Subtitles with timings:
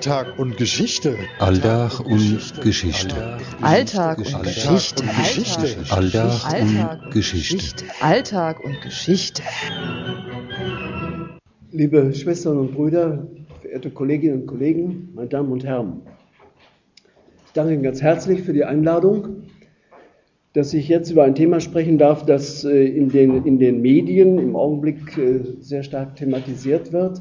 [0.00, 1.14] Alltag und Geschichte.
[1.38, 3.14] Alltag und Geschichte.
[3.60, 5.04] Alltag und Geschichte.
[5.90, 7.84] Alltag und Geschichte.
[8.00, 9.42] Alltag und Geschichte.
[11.70, 13.26] Liebe Schwestern und Brüder,
[13.60, 16.00] verehrte Kolleginnen und Kollegen, meine Damen und Herren.
[17.44, 19.42] Ich danke Ihnen ganz herzlich für die Einladung,
[20.54, 24.38] dass ich jetzt über ein Thema sprechen darf, das äh, in den, in den Medien
[24.38, 27.20] im Augenblick äh, sehr stark thematisiert wird,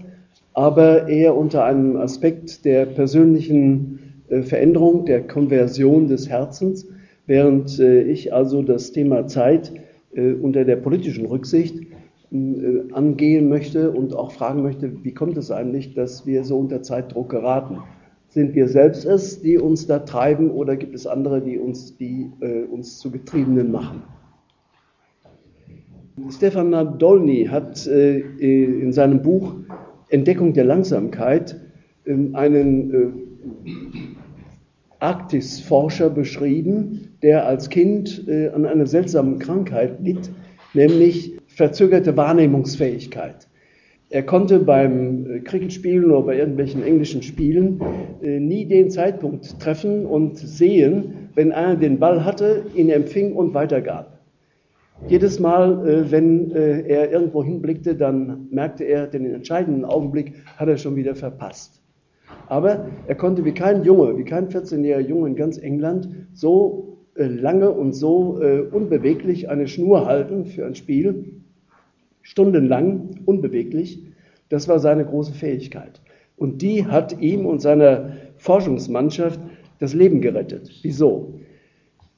[0.54, 6.87] aber eher unter einem Aspekt der persönlichen äh, Veränderung, der Konversion des Herzens,
[7.25, 9.71] während ich also das Thema Zeit
[10.42, 11.79] unter der politischen Rücksicht
[12.32, 17.29] angehen möchte und auch fragen möchte, wie kommt es eigentlich, dass wir so unter Zeitdruck
[17.29, 17.84] geraten?
[18.29, 22.31] Sind wir selbst es, die uns da treiben, oder gibt es andere, die uns, die,
[22.42, 24.04] äh, uns zu Getriebenen machen?
[26.29, 29.56] Stefan Nadolny hat äh, in seinem Buch
[30.09, 31.59] Entdeckung der Langsamkeit
[32.05, 33.08] äh, einen äh,
[35.00, 40.30] Arktisforscher beschrieben, der als Kind äh, an einer seltsamen Krankheit litt,
[40.73, 43.47] nämlich verzögerte Wahrnehmungsfähigkeit.
[44.11, 47.80] Er konnte beim äh, Cricketspielen oder bei irgendwelchen englischen Spielen
[48.22, 54.19] nie den Zeitpunkt treffen und sehen, wenn einer den Ball hatte, ihn empfing und weitergab.
[55.08, 60.78] Jedes Mal, äh, wenn er irgendwo hinblickte, dann merkte er, den entscheidenden Augenblick hat er
[60.78, 61.81] schon wieder verpasst.
[62.47, 67.72] Aber er konnte wie kein Junge, wie kein 14-jähriger Junge in ganz England so lange
[67.72, 68.39] und so
[68.72, 71.41] unbeweglich eine Schnur halten für ein Spiel,
[72.22, 74.03] stundenlang unbeweglich.
[74.50, 76.02] Das war seine große Fähigkeit.
[76.38, 79.39] Und die hat ihm und seiner Forschungsmannschaft
[79.80, 80.72] das Leben gerettet.
[80.81, 81.34] Wieso?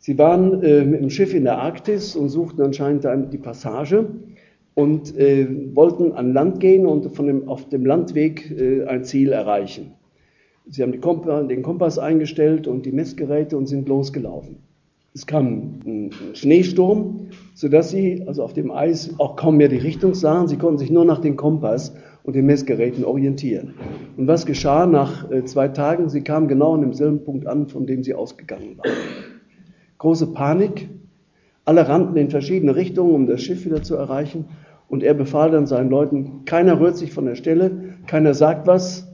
[0.03, 4.07] Sie waren äh, mit dem Schiff in der Arktis und suchten anscheinend die Passage
[4.73, 9.31] und äh, wollten an Land gehen und von dem, auf dem Landweg äh, ein Ziel
[9.31, 9.91] erreichen.
[10.67, 14.57] Sie haben Komp den Kompass eingestellt und die Messgeräte und sind losgelaufen.
[15.13, 20.16] Es kam ein Schneesturm, sodass sie also auf dem Eis auch kaum mehr die Richtung
[20.16, 20.47] sahen.
[20.47, 23.75] Sie konnten sich nur nach dem Kompass und den Messgeräten orientieren.
[24.18, 26.09] Und was geschah nach äh, zwei Tagen?
[26.09, 28.89] Sie kamen genau an demselben Punkt an, von dem sie ausgegangen waren.
[30.01, 30.89] Große Panik.
[31.63, 34.45] Alle rannten in verschiedene Richtungen, um das Schiff wieder zu erreichen.
[34.88, 39.13] Und er befahl dann seinen Leuten, keiner rührt sich von der Stelle, keiner sagt was.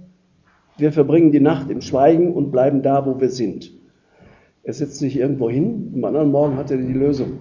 [0.77, 3.73] Wir verbringen die Nacht im Schweigen und bleiben da, wo wir sind.
[4.63, 7.39] Er setzt sich irgendwo hin, am anderen Morgen hat er die Lösung.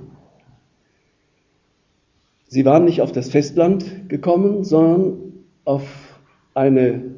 [2.48, 5.18] Sie waren nicht auf das Festland gekommen, sondern
[5.64, 6.18] auf
[6.52, 7.14] eine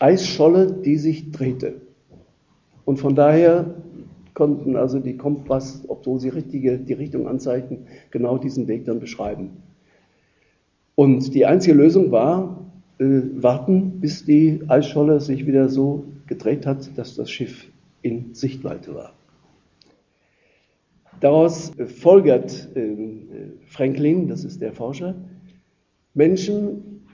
[0.00, 1.82] Eisscholle, die sich drehte.
[2.84, 3.76] Und von daher
[4.36, 9.62] konnten also die Kompass, obwohl sie richtige, die Richtung anzeigten, genau diesen Weg dann beschreiben.
[10.94, 13.04] Und die einzige Lösung war, äh,
[13.34, 17.66] warten, bis die Eisscholle sich wieder so gedreht hat, dass das Schiff
[18.02, 19.14] in Sichtweite war.
[21.20, 23.28] Daraus folgert ähm,
[23.66, 25.14] Franklin, das ist der Forscher,
[26.12, 27.06] Menschen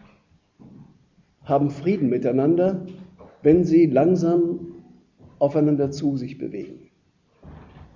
[1.44, 2.84] haben Frieden miteinander,
[3.42, 4.58] wenn sie langsam
[5.38, 6.81] aufeinander zu sich bewegen.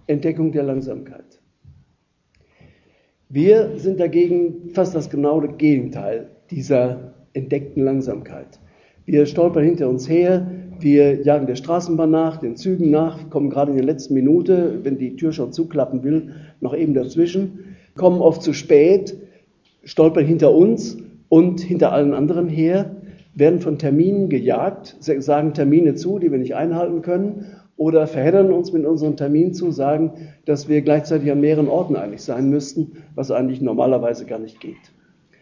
[0.06, 1.40] Entdeckung der Langsamkeit.
[3.28, 8.60] Wir sind dagegen fast das genaue Gegenteil dieser entdeckten Langsamkeit.
[9.04, 10.46] Wir stolpern hinter uns her,
[10.78, 14.98] wir jagen der Straßenbahn nach, den Zügen nach, kommen gerade in der letzten Minute, wenn
[14.98, 19.16] die Tür schon zuklappen will, noch eben dazwischen, kommen oft zu spät,
[19.84, 22.96] stolpern hinter uns und hinter allen anderen her,
[23.34, 27.46] werden von Terminen gejagt, sagen Termine zu, die wir nicht einhalten können,
[27.76, 30.12] oder verheddern uns mit unseren Terminen zu, sagen,
[30.44, 34.92] dass wir gleichzeitig an mehreren Orten eigentlich sein müssten, was eigentlich normalerweise gar nicht geht.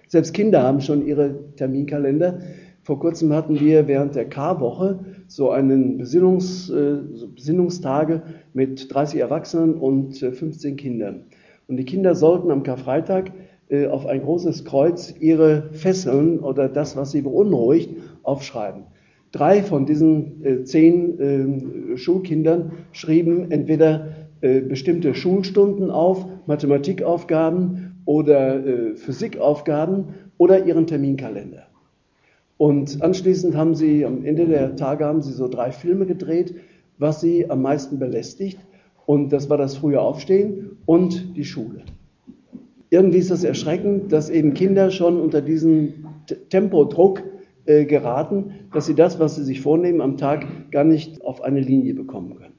[0.09, 2.41] Selbst Kinder haben schon ihre Terminkalender.
[2.83, 6.99] Vor kurzem hatten wir während der K-Woche so einen Besinnungs, äh,
[7.35, 11.25] Besinnungstage mit 30 Erwachsenen und 15 äh, Kindern.
[11.67, 13.33] Und die Kinder sollten am Karfreitag
[13.69, 17.91] äh, auf ein großes Kreuz ihre Fesseln oder das, was sie beunruhigt,
[18.23, 18.85] aufschreiben.
[19.35, 21.19] Drei von diesen äh, zehn
[21.93, 24.11] äh, Schulkindern schrieben entweder
[24.41, 28.63] äh, bestimmte Schulstunden auf, Mathematikaufgaben oder
[28.97, 30.05] Physikaufgaben
[30.37, 31.65] oder ihren Terminkalender.
[32.59, 36.55] Und anschließend haben sie, am Ende der Tage haben sie so drei Filme gedreht,
[36.99, 38.59] was sie am meisten belästigt.
[39.07, 41.83] Und das war das frühe Aufstehen und die Schule.
[42.91, 46.05] Irgendwie ist das erschreckend, dass eben Kinder schon unter diesen
[46.51, 47.23] Tempodruck
[47.67, 51.61] äh, geraten, dass sie das, was sie sich vornehmen am Tag, gar nicht auf eine
[51.61, 52.55] Linie bekommen können.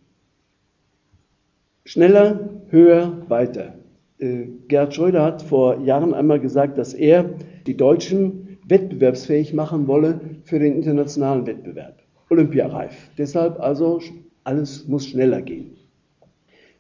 [1.86, 3.76] Schneller, höher, weiter.
[4.18, 7.36] Äh, Gerhard Schröder hat vor Jahren einmal gesagt, dass er
[7.68, 12.02] die Deutschen wettbewerbsfähig machen wolle für den internationalen Wettbewerb.
[12.30, 13.12] olympiareif.
[13.18, 14.02] Deshalb also
[14.44, 15.78] alles muss schneller gehen.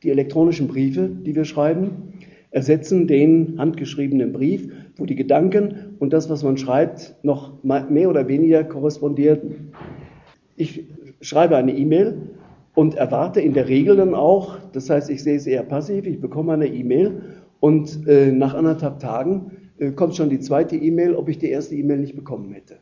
[0.04, 2.14] Die elektronischen Briefe, die wir schreiben,
[2.52, 8.28] ersetzen den handgeschriebenen Brief, wo die Gedanken und das, was man schreibt, noch mehr oder
[8.28, 9.72] weniger korrespondierten.
[10.56, 10.86] Ich
[11.22, 12.30] schreibe eine E-Mail
[12.74, 16.20] und erwarte in der Regel dann auch, das heißt, ich sehe es eher passiv, ich
[16.20, 17.22] bekomme eine E-Mail
[17.60, 21.76] und äh, nach anderthalb Tagen äh, kommt schon die zweite E-Mail, ob ich die erste
[21.76, 22.78] E-Mail nicht bekommen hätte.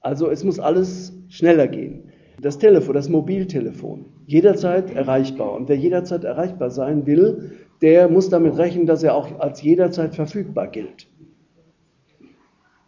[0.00, 2.04] Also es muss alles schneller gehen.
[2.40, 5.54] Das Telefon, das Mobiltelefon, jederzeit erreichbar.
[5.54, 7.52] Und wer jederzeit erreichbar sein will,
[7.82, 11.08] der muss damit rechnen, dass er auch als jederzeit verfügbar gilt.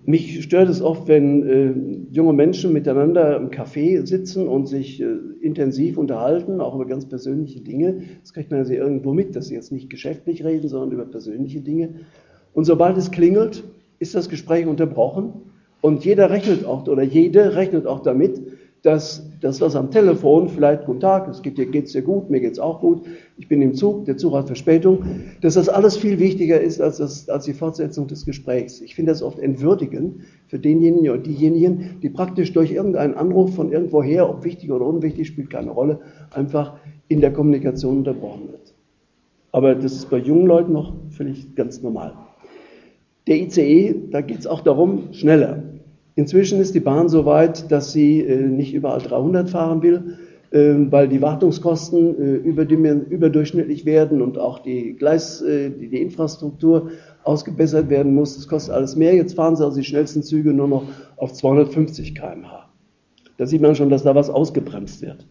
[0.09, 5.05] Mich stört es oft, wenn äh, junge Menschen miteinander im Café sitzen und sich äh,
[5.43, 8.05] intensiv unterhalten, auch über ganz persönliche Dinge.
[8.23, 11.61] Das kriegt man ja irgendwo mit, dass sie jetzt nicht geschäftlich reden, sondern über persönliche
[11.61, 11.91] Dinge.
[12.55, 13.65] Und sobald es klingelt,
[13.99, 15.35] ist das Gespräch unterbrochen
[15.83, 18.41] und jeder rechnet auch, oder jede rechnet auch damit,
[18.83, 22.41] dass das, was am Telefon, vielleicht guten Tag, es geht dir, geht's dir gut, mir
[22.41, 23.03] geht's auch gut,
[23.37, 25.05] ich bin im Zug, der Zug hat Verspätung,
[25.41, 28.81] dass das alles viel wichtiger ist als, das, als die Fortsetzung des Gesprächs.
[28.81, 33.73] Ich finde das oft entwürdigend für denjenigen oder diejenigen, die praktisch durch irgendeinen Anruf von
[33.73, 36.77] irgendwoher, ob wichtig oder unwichtig, spielt keine Rolle, einfach
[37.09, 38.75] in der Kommunikation unterbrochen wird.
[39.51, 42.15] Aber das ist bei jungen Leuten noch völlig ganz normal.
[43.27, 45.63] Der ICE, da geht es auch darum, schneller.
[46.19, 50.19] Inzwischen ist die Bahn so weit, dass sie äh, nicht überall 300 fahren will,
[50.51, 56.91] äh, weil die Wartungskosten äh, überdurchschnittlich werden und auch die Gleis, äh, die, Infrastruktur
[57.23, 58.35] ausgebessert werden muss.
[58.35, 59.15] Das kostet alles mehr.
[59.15, 60.83] Jetzt fahren sie also die schnellsten Züge nur noch
[61.19, 62.69] auf 250 km/h.
[63.37, 65.25] Da sieht man schon, dass da was ausgebremst wird.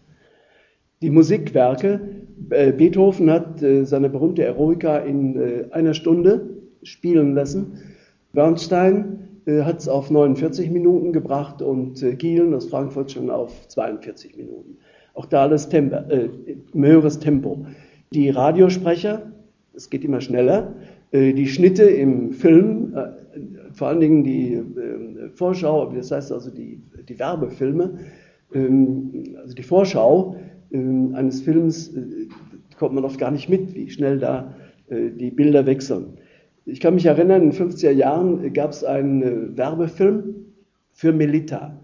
[1.02, 2.00] Die Musikwerke,
[2.48, 6.50] Beethoven hat seine berühmte Eroica in einer Stunde
[6.82, 7.74] spielen lassen.
[8.32, 14.36] Bernstein hat es auf 49 Minuten gebracht und äh, Gielen aus Frankfurt schon auf 42
[14.38, 14.78] Minuten.
[15.14, 16.30] Auch da alles Tempo, äh,
[16.74, 17.66] höheres Tempo.
[18.14, 19.32] Die Radiosprecher,
[19.74, 20.74] es geht immer schneller.
[21.12, 26.52] Äh, die Schnitte im Film, äh, vor allen Dingen die äh, Vorschau, das heißt also
[26.52, 28.00] die, die Werbefilme,
[28.54, 30.36] ähm, also die Vorschau
[30.72, 31.94] ähm, eines Films,
[32.78, 34.54] kommt man oft gar nicht mit, wie schnell da
[34.90, 36.20] die Bilder wechseln.
[36.70, 40.36] Ich kann mich erinnern, in den 50er Jahren gab es einen äh, Werbefilm
[40.92, 41.80] für Melita.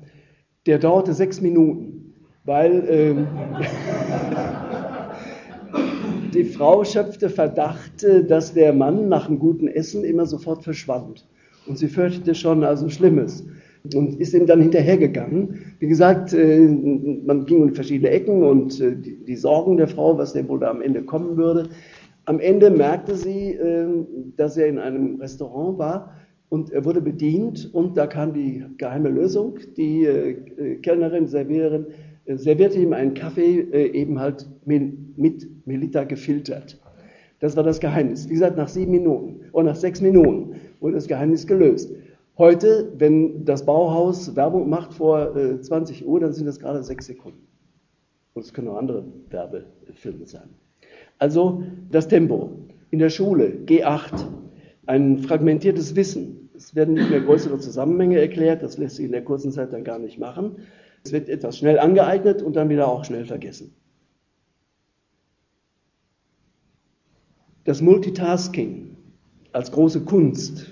[0.65, 2.13] Der dauerte sechs Minuten,
[2.43, 3.27] weil ähm,
[6.33, 11.25] die Frau schöpfte Verdacht, äh, dass der Mann nach einem guten Essen immer sofort verschwand.
[11.65, 13.45] Und sie fürchtete schon also Schlimmes
[13.95, 15.61] und ist ihm dann hinterhergegangen.
[15.79, 16.59] Wie gesagt, äh,
[17.25, 20.81] man ging in verschiedene Ecken und die Sorgen der Frau, was denn wohl da am
[20.81, 21.69] Ende kommen würde,
[22.25, 26.15] am Ende merkte sie, ähm, dass er in einem Restaurant war
[26.49, 29.57] und er wurde bedient und da kam die geheime Lösung.
[29.75, 31.87] Die äh, Kellnerin, Serviererin
[32.25, 36.79] äh, servierte ihm einen Kaffee äh, eben halt mit Melita gefiltert.
[37.39, 38.29] Das war das Geheimnis.
[38.29, 41.91] Wie gesagt, nach sieben Minuten oder nach sechs Minuten wurde das Geheimnis gelöst.
[42.37, 47.45] Heute, wenn das Bauhaus Werbung macht vor 20 Uhr, dann sind das gerade sechs Sekunden.
[48.33, 50.49] Und es können auch andere Werbefilme sein.
[51.17, 52.51] Also das Tempo.
[52.91, 54.25] In der Schule G8,
[54.85, 56.49] ein fragmentiertes Wissen.
[56.55, 59.83] Es werden nicht mehr größere Zusammenhänge erklärt, das lässt sich in der kurzen Zeit dann
[59.83, 60.57] gar nicht machen.
[61.03, 63.73] Es wird etwas schnell angeeignet und dann wieder auch schnell vergessen.
[67.65, 68.95] Das Multitasking
[69.53, 70.67] als große Kunst.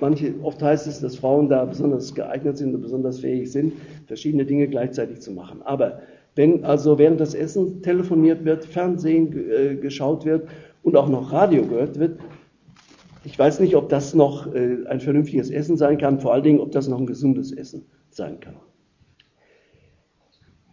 [0.00, 3.74] Manche, oft heißt es, dass Frauen da besonders geeignet sind und besonders fähig sind,
[4.06, 5.62] verschiedene Dinge gleichzeitig zu machen.
[5.62, 6.00] Aber
[6.34, 10.48] wenn also während des Essens telefoniert wird, Fernsehen äh, geschaut wird
[10.82, 12.18] und auch noch Radio gehört wird,
[13.24, 16.60] ich weiß nicht, ob das noch äh, ein vernünftiges Essen sein kann, vor allen Dingen,
[16.60, 18.56] ob das noch ein gesundes Essen sein kann.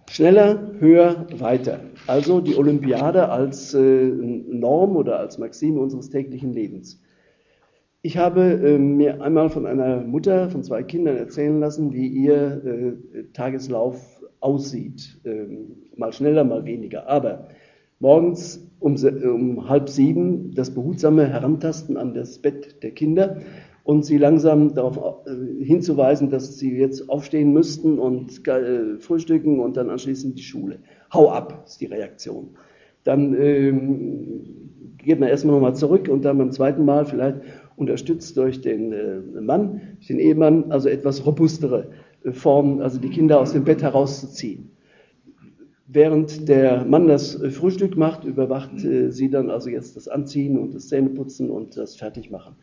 [0.09, 1.81] Schneller, höher, weiter.
[2.07, 6.99] Also die Olympiade als äh, Norm oder als Maxime unseres täglichen Lebens.
[8.01, 12.63] Ich habe äh, mir einmal von einer Mutter von zwei Kindern erzählen lassen, wie ihr
[13.13, 15.19] äh, Tageslauf aussieht.
[15.25, 17.07] Ähm, mal schneller, mal weniger.
[17.07, 17.49] Aber
[17.99, 23.37] morgens um, um, halb sieben das behutsame Herantasten an das Bett der Kinder
[23.83, 29.77] und sie langsam darauf äh, hinzuweisen, dass sie jetzt aufstehen müssten und äh, frühstücken und
[29.77, 30.79] dann anschließend die Schule.
[31.13, 32.49] Hau ab, ist die Reaktion.
[33.03, 34.41] Dann ähm,
[34.97, 37.37] geht man erstmal nochmal zurück und dann beim zweiten Mal vielleicht
[37.77, 41.87] unterstützt durch den äh, Mann, den Ehemann, also etwas robustere
[42.31, 44.71] Form, also die Kinder aus dem Bett herauszuziehen.
[45.87, 50.75] Während der Mann das Frühstück macht, überwacht äh, sie dann also jetzt das Anziehen und
[50.75, 52.55] das Zähneputzen und das Fertigmachen.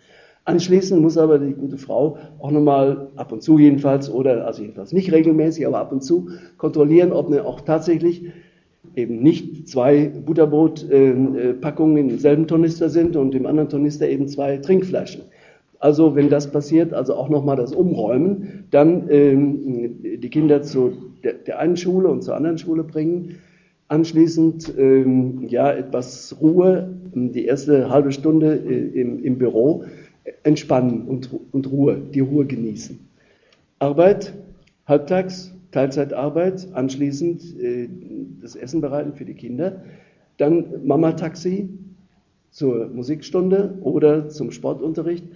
[0.45, 4.93] Anschließend muss aber die gute Frau auch nochmal ab und zu jedenfalls oder also jedenfalls
[4.93, 8.27] nicht regelmäßig, aber ab und zu kontrollieren, ob ne auch tatsächlich
[8.95, 15.23] eben nicht zwei Butterbrotpackungen in demselben Tornister sind und im anderen Tornister eben zwei Trinkflaschen.
[15.87, 21.35] Also wenn das passiert, also auch nochmal das Umräumen, dann ähm, die Kinder zu der,
[21.35, 23.37] der, einen Schule und zur anderen Schule bringen,
[23.87, 29.85] anschließend ähm, ja etwas Ruhe, die erste halbe Stunde äh, im, im Büro
[30.43, 32.99] entspannen und, und Ruhe, die Ruhe genießen.
[33.79, 34.35] Arbeit,
[34.87, 37.89] halbtags, Teilzeitarbeit, anschließend äh,
[38.43, 39.83] das Essen bereiten für die Kinder,
[40.37, 41.69] dann Mama-Taxi
[42.51, 45.27] zur Musikstunde oder zum Sportunterricht,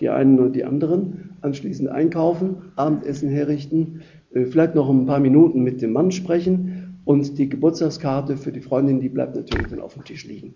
[0.00, 4.02] die einen oder die anderen, anschließend einkaufen, Abendessen herrichten,
[4.34, 8.60] äh, vielleicht noch ein paar Minuten mit dem Mann sprechen und die Geburtstagskarte für die
[8.60, 10.54] Freundin, die bleibt natürlich dann auf dem Tisch liegen.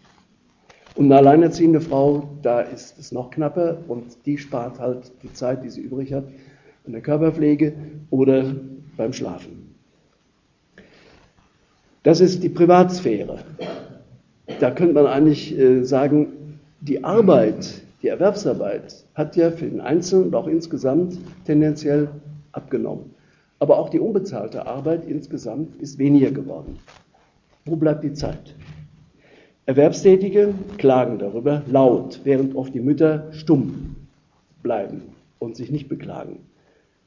[0.94, 5.64] Und eine alleinerziehende Frau, da ist es noch knapper und die spart halt die Zeit,
[5.64, 6.28] die sie übrig hat,
[6.86, 7.72] an der Körperpflege
[8.10, 8.54] oder
[8.96, 9.74] beim Schlafen.
[12.04, 13.38] Das ist die Privatsphäre.
[14.60, 20.26] Da könnte man eigentlich äh, sagen, die Arbeit, die Erwerbsarbeit hat ja für den Einzelnen
[20.26, 22.08] und auch insgesamt tendenziell
[22.52, 23.14] abgenommen.
[23.61, 26.78] Aber auch die unbezahlte Arbeit insgesamt ist weniger geworden.
[27.64, 28.54] Wo bleibt die Zeit?
[29.64, 33.96] Erwerbstätige klagen darüber laut, während oft die Mütter stumm
[34.62, 35.00] bleiben
[35.38, 36.40] und sich nicht beklagen.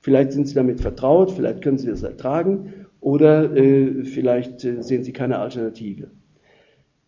[0.02, 5.04] Vielleicht sind sie damit vertraut, vielleicht können sie das ertragen oder äh, vielleicht äh, sehen
[5.04, 6.08] sie keine Alternative.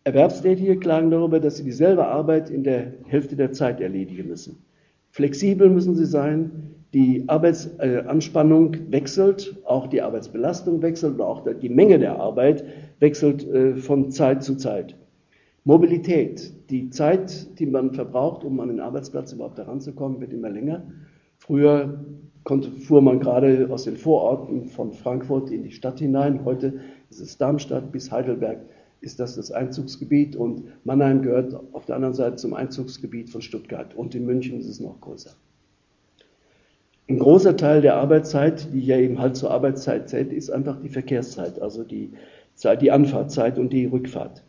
[0.04, 4.64] Erwerbstätige klagen darüber, dass sie dieselbe Arbeit in der Hälfte der Zeit erledigen müssen.
[5.10, 11.98] Flexibel müssen sie sein, die Arbeitsanspannung äh, wechselt, auch die Arbeitsbelastung wechselt, auch die Menge
[11.98, 12.64] der Arbeit
[12.98, 14.96] wechselt äh, von Zeit zu Zeit.
[15.64, 20.82] Mobilität, die Zeit, die man verbraucht, um an den Arbeitsplatz überhaupt heranzukommen, wird immer länger.
[21.36, 22.04] Früher
[22.44, 26.44] konnte, fuhr man gerade aus den Vororten von Frankfurt in die Stadt hinein.
[26.44, 26.80] Heute
[27.10, 28.60] ist es Darmstadt bis Heidelberg
[29.00, 33.94] ist das das Einzugsgebiet und Mannheim gehört auf der anderen Seite zum Einzugsgebiet von Stuttgart
[33.94, 35.30] und in München ist es noch größer.
[37.08, 40.88] Ein großer Teil der Arbeitszeit, die ja eben halt zur Arbeitszeit zählt, ist einfach die
[40.88, 42.12] Verkehrszeit, also die,
[42.54, 44.44] Zeit, die Anfahrtzeit und die Rückfahrt.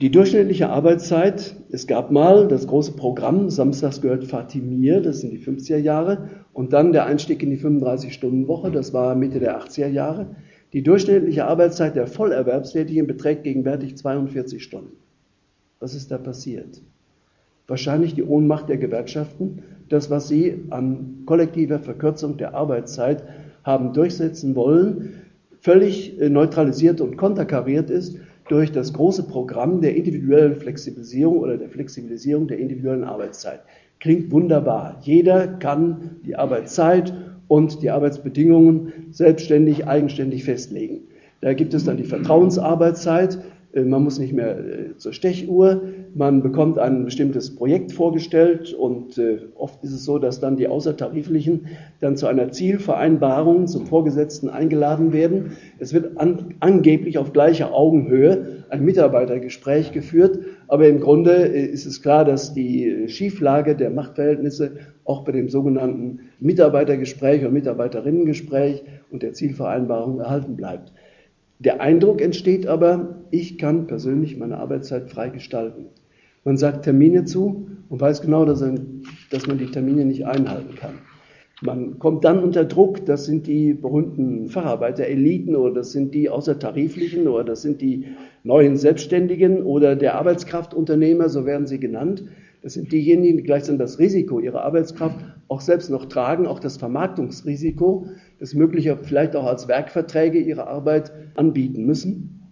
[0.00, 5.38] Die durchschnittliche Arbeitszeit, es gab mal das große Programm, samstags gehört Fatimir, das sind die
[5.38, 10.36] 50er Jahre, und dann der Einstieg in die 35-Stunden-Woche, das war Mitte der 80er Jahre.
[10.74, 14.96] Die durchschnittliche Arbeitszeit der Vollerwerbstätigen beträgt gegenwärtig 42 Stunden.
[15.78, 16.82] Was ist da passiert?
[17.68, 23.22] Wahrscheinlich die Ohnmacht der Gewerkschaften, das, was sie an kollektiver Verkürzung der Arbeitszeit
[23.62, 25.22] haben durchsetzen wollen,
[25.60, 31.68] völlig äh, neutralisiert und konterkariert ist durch das große Programm der individuellen Flexibilisierung oder der
[31.68, 33.60] Flexibilisierung der individuellen Arbeitszeit.
[34.00, 34.98] Klingt wunderbar.
[35.02, 37.14] Jeder kann die Arbeitszeit
[37.48, 41.00] und die Arbeitsbedingungen selbstständig, eigenständig festlegen.
[41.40, 43.38] Da gibt es dann die Vertrauensarbeitszeit.
[43.74, 45.82] Äh, man muss nicht mehr äh, zur Stechuhr.
[46.14, 50.68] Man bekommt ein bestimmtes Projekt vorgestellt und äh, oft ist es so, dass dann die
[50.68, 51.66] Außertariflichen
[52.00, 55.52] dann zu einer Zielvereinbarung zum Vorgesetzten eingeladen werden.
[55.78, 62.02] Es wird an, angeblich auf gleicher Augenhöhe ein Mitarbeitergespräch geführt, aber im Grunde ist es
[62.02, 69.32] klar, dass die Schieflage der Machtverhältnisse auch bei dem sogenannten Mitarbeitergespräch oder Mitarbeiterinnengespräch und der
[69.32, 70.92] Zielvereinbarung erhalten bleibt.
[71.58, 75.86] Der Eindruck entsteht aber, ich kann persönlich meine Arbeitszeit frei gestalten.
[76.44, 80.94] Man sagt Termine zu und weiß genau, dass, man die Termine nicht einhalten kann.
[81.64, 87.26] Man kommt dann unter Druck, das sind die berühmten Facharbeiter-Eliten oder das sind die außertariflichen
[87.26, 88.04] oder das sind die
[88.42, 92.24] neuen Selbstständigen oder der Arbeitskraftunternehmer, so werden sie genannt.
[92.60, 95.16] Das sind diejenigen, die gleichsam das Risiko ihrer Arbeitskraft
[95.48, 98.08] auch selbst noch tragen, auch das Vermarktungsrisiko,
[98.40, 102.50] das möglicher vielleicht auch als Werkverträge ihre Arbeit anbieten müssen.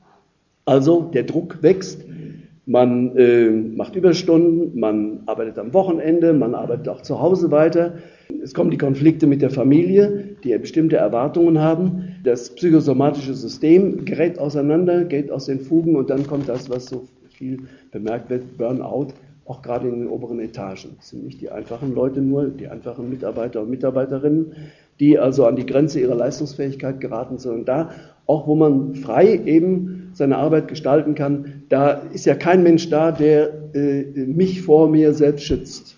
[0.64, 2.06] Also der Druck wächst,
[2.66, 7.94] man äh, macht Überstunden, man arbeitet am Wochenende, man arbeitet auch zu Hause weiter.
[8.42, 12.16] Es kommen die Konflikte mit der Familie, die ja bestimmte Erwartungen haben.
[12.22, 17.08] Das psychosomatische System gerät auseinander, geht aus den Fugen und dann kommt das, was so
[17.30, 17.58] viel
[17.90, 19.08] bemerkt wird, Burnout,
[19.46, 20.96] auch gerade in den oberen Etagen.
[21.00, 24.52] Es sind nicht die einfachen Leute nur, die einfachen Mitarbeiter und Mitarbeiterinnen,
[25.00, 27.90] die also an die Grenze ihrer Leistungsfähigkeit geraten, sondern da,
[28.26, 33.12] auch wo man frei eben seine Arbeit gestalten kann, da ist ja kein Mensch da,
[33.12, 35.96] der äh, mich vor mir selbst schützt.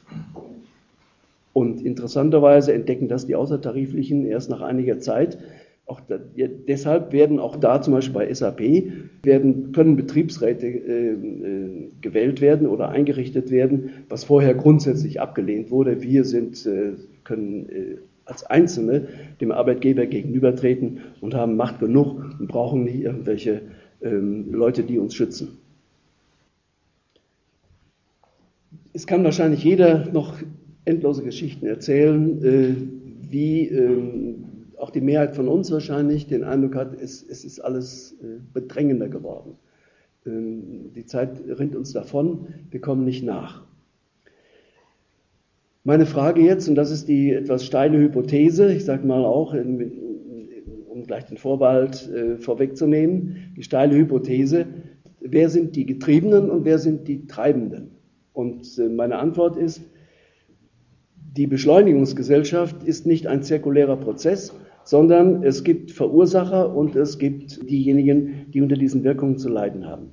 [1.52, 5.38] Und interessanterweise entdecken das die Außertariflichen erst nach einiger Zeit,
[5.86, 8.60] Auch da, ja, deshalb werden auch da zum Beispiel bei SAP
[9.22, 16.02] werden, können Betriebsräte äh, äh, gewählt werden oder eingerichtet werden, was vorher grundsätzlich abgelehnt wurde.
[16.02, 19.08] Wir sind, äh, können äh, als Einzelne
[19.42, 23.60] dem Arbeitgeber gegenübertreten und haben Macht genug und brauchen nicht irgendwelche
[24.00, 25.58] Leute, die uns schützen.
[28.92, 30.36] Es kann wahrscheinlich jeder noch
[30.84, 32.74] endlose Geschichten erzählen, äh,
[33.30, 34.44] wie ähm,
[34.78, 39.08] auch die Mehrheit von uns wahrscheinlich den Eindruck hat, es, es ist alles äh, bedrängender
[39.08, 39.56] geworden.
[40.26, 43.64] Ähm, die Zeit rinnt uns davon, wir kommen nicht nach.
[45.82, 49.54] Meine Frage jetzt, und das ist die etwas steile Hypothese, ich sage mal auch,
[51.06, 54.66] gleich den Vorbehalt äh, vorwegzunehmen, die steile Hypothese,
[55.20, 57.92] wer sind die Getriebenen und wer sind die Treibenden?
[58.32, 59.82] Und äh, meine Antwort ist,
[61.36, 68.46] die Beschleunigungsgesellschaft ist nicht ein zirkulärer Prozess, sondern es gibt Verursacher und es gibt diejenigen,
[68.52, 70.10] die unter diesen Wirkungen zu leiden haben.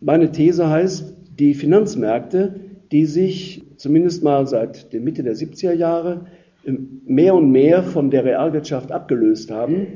[0.00, 2.60] Meine These heißt, die Finanzmärkte,
[2.90, 6.26] die sich zumindest mal seit der Mitte der 70er Jahre
[6.64, 9.86] mehr und mehr von der Realwirtschaft abgelöst haben,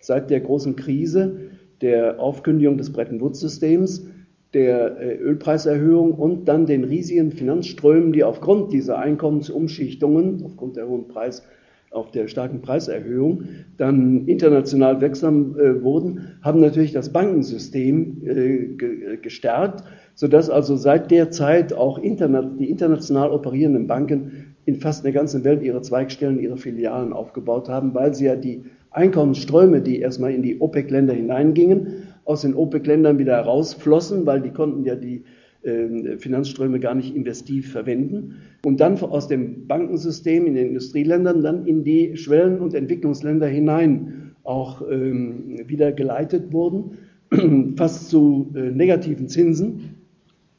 [0.00, 4.06] seit der großen Krise, der Aufkündigung des Bretton Woods-Systems,
[4.52, 11.08] der äh, Ölpreiserhöhung und dann den riesigen Finanzströmen, die aufgrund dieser Einkommensumschichtungen, aufgrund der hohen
[11.08, 11.42] Preis,
[11.90, 13.44] auf der starken Preiserhöhung
[13.76, 21.10] dann international wirksam äh, wurden, haben natürlich das Bankensystem äh, ge gestärkt, sodass also seit
[21.10, 26.40] der Zeit auch interna die international operierenden Banken in fast der ganzen Welt ihre Zweigstellen,
[26.40, 32.04] ihre Filialen aufgebaut haben, weil sie ja die Einkommensströme, die erstmal in die OPEC-Länder hineingingen,
[32.24, 35.24] aus den OPEC-Ländern wieder herausflossen, weil die konnten ja die
[35.62, 41.66] äh, Finanzströme gar nicht investiv verwenden und dann aus dem Bankensystem in den Industrieländern dann
[41.66, 46.98] in die Schwellen- und Entwicklungsländer hinein auch ähm, wieder geleitet wurden,
[47.76, 49.96] fast zu äh, negativen Zinsen.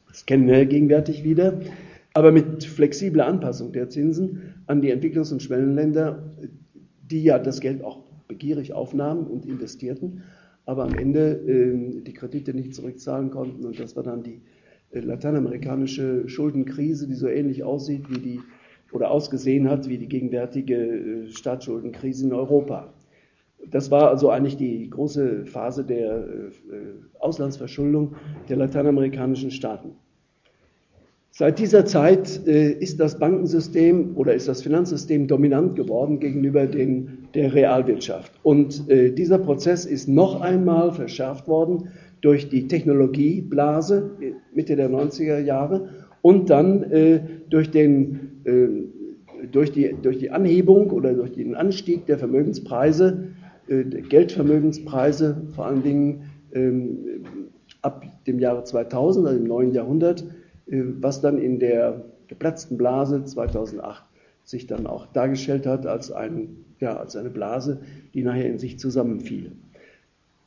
[0.07, 1.59] Das kennen wir gegenwärtig wieder,
[2.15, 6.23] aber mit flexibler Anpassung der Zinsen an die Entwicklungs- und Schwellenländer,
[7.03, 10.23] die ja das Geld auch begierig aufnahmen und investierten,
[10.65, 14.41] aber am Ende äh, die Kredite nicht zurückzahlen konnten und das war dann die
[14.91, 18.39] äh, lateinamerikanische Schuldenkrise, die so ähnlich aussieht wie die
[18.93, 22.93] oder ausgesehen hat wie die gegenwärtige äh, Staatsschuldenkrise in Europa.
[23.69, 28.15] Das war also eigentlich die große Phase der äh, Auslandsverschuldung
[28.47, 29.97] der lateinamerikanischen Staaten.
[31.37, 37.53] Seit dieser Zeit ist das Bankensystem oder ist das Finanzsystem dominant geworden gegenüber den, der
[37.53, 38.31] Realwirtschaft.
[38.41, 41.89] Und dieser Prozess ist noch einmal verschärft worden
[42.21, 44.11] durch die Technologieblase
[44.53, 45.89] Mitte der 90er Jahre
[46.25, 47.19] und dann äh,
[47.49, 53.27] durch, den, äh, durch, die, durch die Anhebung oder durch den Anstieg der Vermögenspreise,
[53.67, 56.21] äh, der Geldvermögenspreise vor allen Dingen
[56.53, 56.97] ähm,
[57.83, 60.34] ab dem Jahre 2000, also im neuen Jahrhundert, äh,
[60.67, 64.03] was dann in der geplatzten Blase 2008
[64.43, 67.79] sich dann auch dargestellt hat als, ein, ja, als eine Blase,
[68.13, 69.51] die nachher in sich zusammenfiel.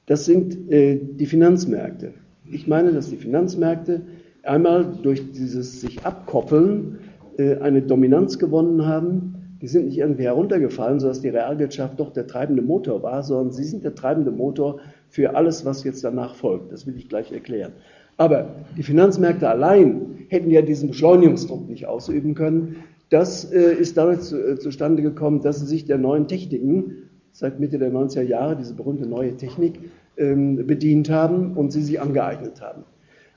[0.07, 2.15] Das sind äh, die Finanzmärkte.
[2.51, 4.03] Ich meine, dass die Finanzmärkte
[4.43, 6.99] einmal durch dieses sich abkoppeln
[7.37, 9.59] äh, eine Dominanz gewonnen haben.
[9.61, 13.65] Die sind nicht irgendwie heruntergefallen, sodass die Realwirtschaft doch der treibende Motor war, sondern sie
[13.65, 14.79] sind der treibende Motor
[15.09, 16.73] für alles, was jetzt danach folgt.
[16.73, 17.73] Das will ich gleich erklären.
[18.19, 22.77] Aber die Finanzmärkte allein hätten ja diesen Beschleunigungsdruck nicht ausüben können.
[23.09, 27.79] Das äh, ist dadurch äh, zustande gekommen, dass sie sich der neuen Techniken seit Mitte
[27.79, 29.79] der 90er Jahre, diese berühmte neue Technik,
[30.19, 32.83] ähm, bedient haben und sie sich angeeignet haben.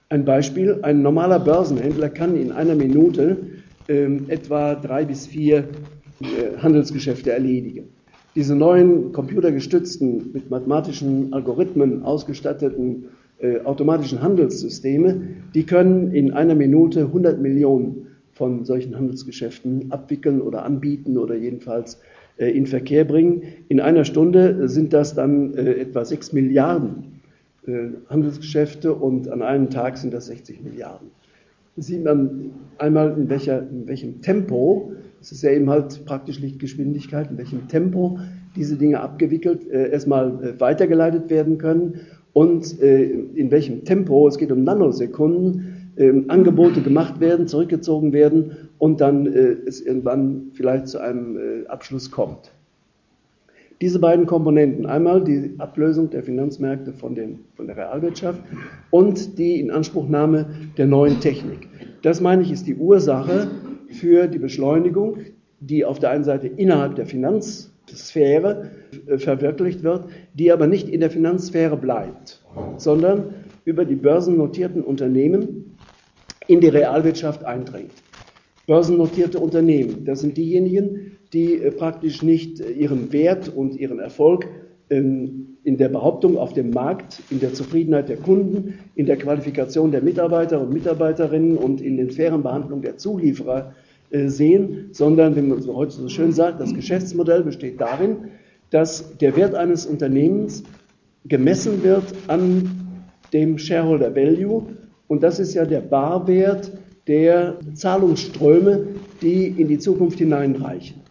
[0.09, 3.37] Ein Beispiel, ein normaler Börsenhändler kann in einer Minute
[3.87, 5.59] ähm, etwa drei bis vier
[6.21, 7.89] äh, Handelsgeschäfte erledigen.
[8.35, 13.05] Diese neuen computergestützten, mit mathematischen Algorithmen ausgestatteten
[13.41, 15.21] äh, automatischen Handelssysteme,
[15.53, 21.99] die können in einer Minute 100 Millionen von solchen Handelsgeschäften abwickeln oder anbieten oder jedenfalls
[22.37, 23.43] äh, in Verkehr bringen.
[23.67, 27.21] In einer Stunde sind das dann äh, etwa 6 Milliarden
[27.67, 31.09] äh, Handelsgeschäfte und an einem Tag sind das 60 Milliarden.
[31.77, 37.31] Sieht man einmal, in, welcher, in welchem Tempo, das ist ja eben halt praktisch Lichtgeschwindigkeit,
[37.31, 38.19] in welchem Tempo
[38.55, 42.01] diese Dinge abgewickelt, erstmal weitergeleitet werden können
[42.33, 49.01] und in welchem Tempo, es geht um Nanosekunden, ähm, Angebote gemacht werden, zurückgezogen werden und
[49.01, 52.51] dann äh, es irgendwann vielleicht zu einem äh, Abschluss kommt.
[53.81, 58.41] Diese beiden Komponenten, einmal die Ablösung der Finanzmärkte von, den, von der Realwirtschaft
[58.91, 60.45] und die Inanspruchnahme
[60.77, 61.67] der neuen Technik.
[62.03, 63.49] Das meine ich ist die Ursache
[63.89, 65.17] für die Beschleunigung,
[65.59, 68.71] die auf der einen Seite innerhalb der Finanz Sphäre
[69.17, 72.41] verwirklicht wird, die aber nicht in der Finanzsphäre bleibt,
[72.77, 73.33] sondern
[73.65, 75.77] über die börsennotierten Unternehmen
[76.47, 77.91] in die Realwirtschaft eindringt.
[78.67, 84.47] Börsennotierte Unternehmen, das sind diejenigen, die äh, praktisch nicht äh, ihren Wert und ihren Erfolg
[84.89, 89.91] ähm, in der Behauptung auf dem Markt, in der Zufriedenheit der Kunden, in der Qualifikation
[89.91, 93.73] der Mitarbeiter und Mitarbeiterinnen und in den fairen Behandlung der Zulieferer
[94.11, 98.29] sehen, sondern, wie man heute so schön sagt, das Geschäftsmodell besteht darin,
[98.69, 100.63] dass der Wert eines Unternehmens
[101.25, 102.69] gemessen wird an
[103.33, 104.63] dem Shareholder Value
[105.07, 106.71] und das ist ja der Barwert
[107.07, 108.87] der Zahlungsströme,
[109.21, 111.01] die in die Zukunft hineinreichen.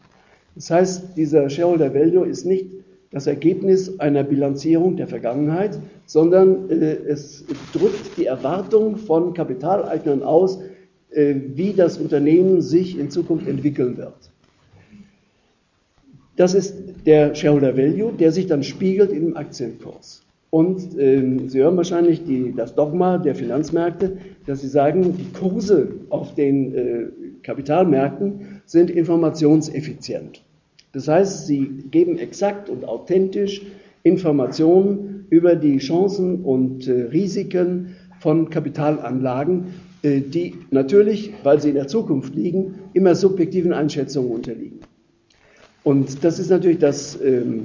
[0.54, 2.66] Das heißt, dieser Shareholder Value ist nicht
[3.12, 10.60] das Ergebnis einer Bilanzierung der Vergangenheit, sondern äh, es drückt die Erwartung von Kapitaleignern aus,
[10.62, 10.69] äh,
[11.12, 14.30] wie das Unternehmen sich in Zukunft entwickeln wird.
[16.36, 20.22] Das ist der Shareholder Value, der sich dann spiegelt dem Aktienkurs.
[20.50, 25.88] Und äh, Sie hören wahrscheinlich die, das Dogma der Finanzmärkte, dass Sie sagen, die Kurse
[26.08, 27.06] auf den äh,
[27.42, 30.42] Kapitalmärkten sind informationseffizient.
[30.92, 33.62] Das heißt, sie geben exakt und authentisch
[34.02, 41.74] Informationen über die Chancen und äh, Risiken von Kapitalanlagen, äh, die natürlich, weil sie in
[41.74, 44.80] der Zukunft liegen, immer subjektiven Einschätzungen unterliegen.
[45.84, 47.64] Und das ist natürlich das, ähm,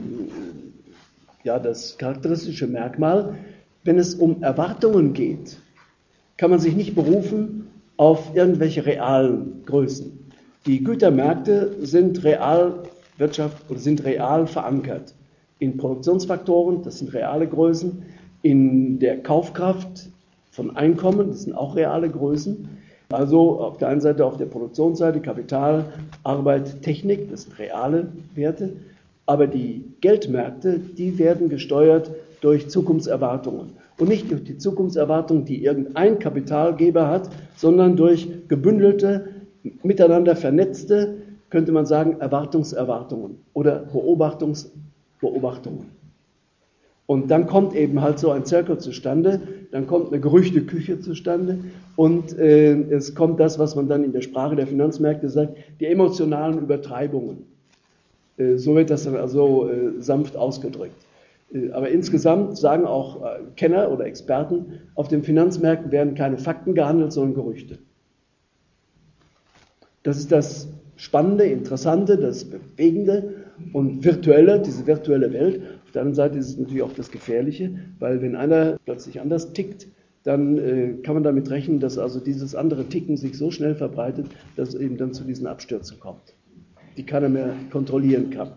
[1.43, 3.35] ja, das charakteristische Merkmal.
[3.83, 5.57] Wenn es um Erwartungen geht,
[6.37, 7.67] kann man sich nicht berufen
[7.97, 10.11] auf irgendwelche realen Größen.
[10.65, 12.83] Die Gütermärkte sind real
[13.17, 15.13] Wirtschaft oder sind real verankert
[15.59, 18.03] in Produktionsfaktoren, das sind reale Größen,
[18.41, 20.09] in der Kaufkraft
[20.55, 22.69] von Einkommen, das sind auch reale Größen.
[23.09, 25.85] Also auf der einen Seite auf der Produktionsseite Kapital,
[26.23, 28.71] Arbeit, Technik, das sind reale Werte.
[29.25, 33.73] Aber die Geldmärkte, die werden gesteuert durch Zukunftserwartungen.
[33.97, 39.27] Und nicht durch die Zukunftserwartungen, die irgendein Kapitalgeber hat, sondern durch gebündelte,
[39.83, 41.17] miteinander vernetzte
[41.49, 45.94] könnte man sagen, Erwartungserwartungen oder Beobachtungsbeobachtungen.
[47.07, 49.39] Und dann kommt eben halt so ein Zirkel zustande,
[49.71, 51.59] dann kommt eine Gerüchteküche zustande
[51.95, 55.85] und äh, es kommt das, was man dann in der Sprache der Finanzmärkte sagt, die
[55.85, 57.45] emotionalen Übertreibungen.
[58.37, 60.95] Äh, so wird das dann also äh, sanft ausgedrückt.
[61.53, 66.73] Äh, aber insgesamt sagen auch äh, Kenner oder Experten, auf den Finanzmärkten werden keine Fakten
[66.73, 67.77] gehandelt, sondern Gerüchte.
[70.01, 73.33] Das ist das Spannende, Interessante, das Bewegende
[73.73, 75.61] und Virtuelle, diese virtuelle Welt.
[75.95, 79.53] Auf der anderen Seite ist es natürlich auch das Gefährliche, weil wenn einer plötzlich anders
[79.53, 79.87] tickt,
[80.23, 84.27] dann äh, kann man damit rechnen, dass also dieses andere Ticken sich so schnell verbreitet,
[84.57, 86.33] dass es eben dann zu diesen Abstürzen kommt,
[86.97, 88.51] die keiner mehr kontrollieren kann.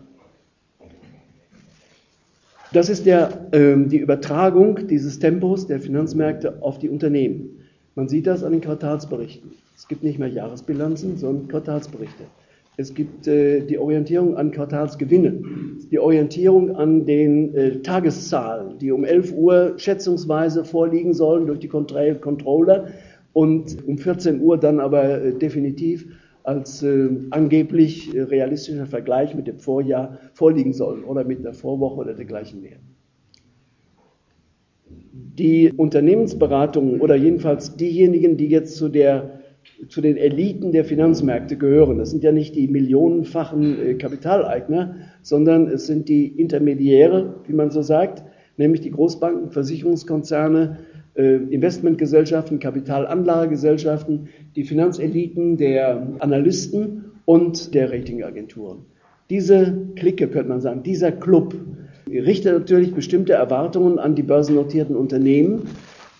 [2.73, 7.51] Das ist der, äh, die Übertragung dieses Tempos der Finanzmärkte auf die Unternehmen.
[7.95, 9.51] Man sieht das an den Quartalsberichten.
[9.77, 12.25] Es gibt nicht mehr Jahresbilanzen, sondern Quartalsberichte.
[12.79, 15.43] Es gibt äh, die Orientierung an Quartalsgewinne,
[15.91, 21.67] die Orientierung an den äh, Tageszahlen, die um 11 Uhr schätzungsweise vorliegen sollen durch die
[21.67, 22.87] Controller
[23.33, 26.07] und um 14 Uhr dann aber äh, definitiv
[26.43, 32.13] als äh, angeblich realistischer Vergleich mit dem Vorjahr vorliegen sollen oder mit der Vorwoche oder
[32.13, 32.77] dergleichen mehr.
[35.11, 39.38] Die Unternehmensberatungen oder jedenfalls diejenigen, die jetzt zu der
[39.87, 41.97] zu den Eliten der Finanzmärkte gehören.
[41.97, 47.71] Das sind ja nicht die millionenfachen äh, Kapitaleigner, sondern es sind die Intermediäre, wie man
[47.71, 48.23] so sagt,
[48.57, 50.79] nämlich die Großbanken, Versicherungskonzerne,
[51.15, 58.79] äh, Investmentgesellschaften, Kapitalanlagegesellschaften, die Finanzeliten der Analysten und der Ratingagenturen.
[59.29, 61.55] Diese Clique, könnte man sagen, dieser Club
[62.09, 65.67] richtet natürlich bestimmte Erwartungen an die börsennotierten Unternehmen,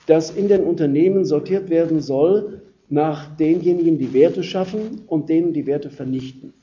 [0.06, 2.59] dass in den Unternehmen sortiert werden soll,
[2.89, 6.54] nach denjenigen, die Werte schaffen und denen, die Werte vernichten.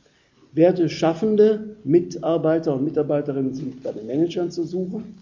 [0.53, 5.17] Werte schaffende Mitarbeiter und Mitarbeiterinnen sind bei den Managern zu suchen.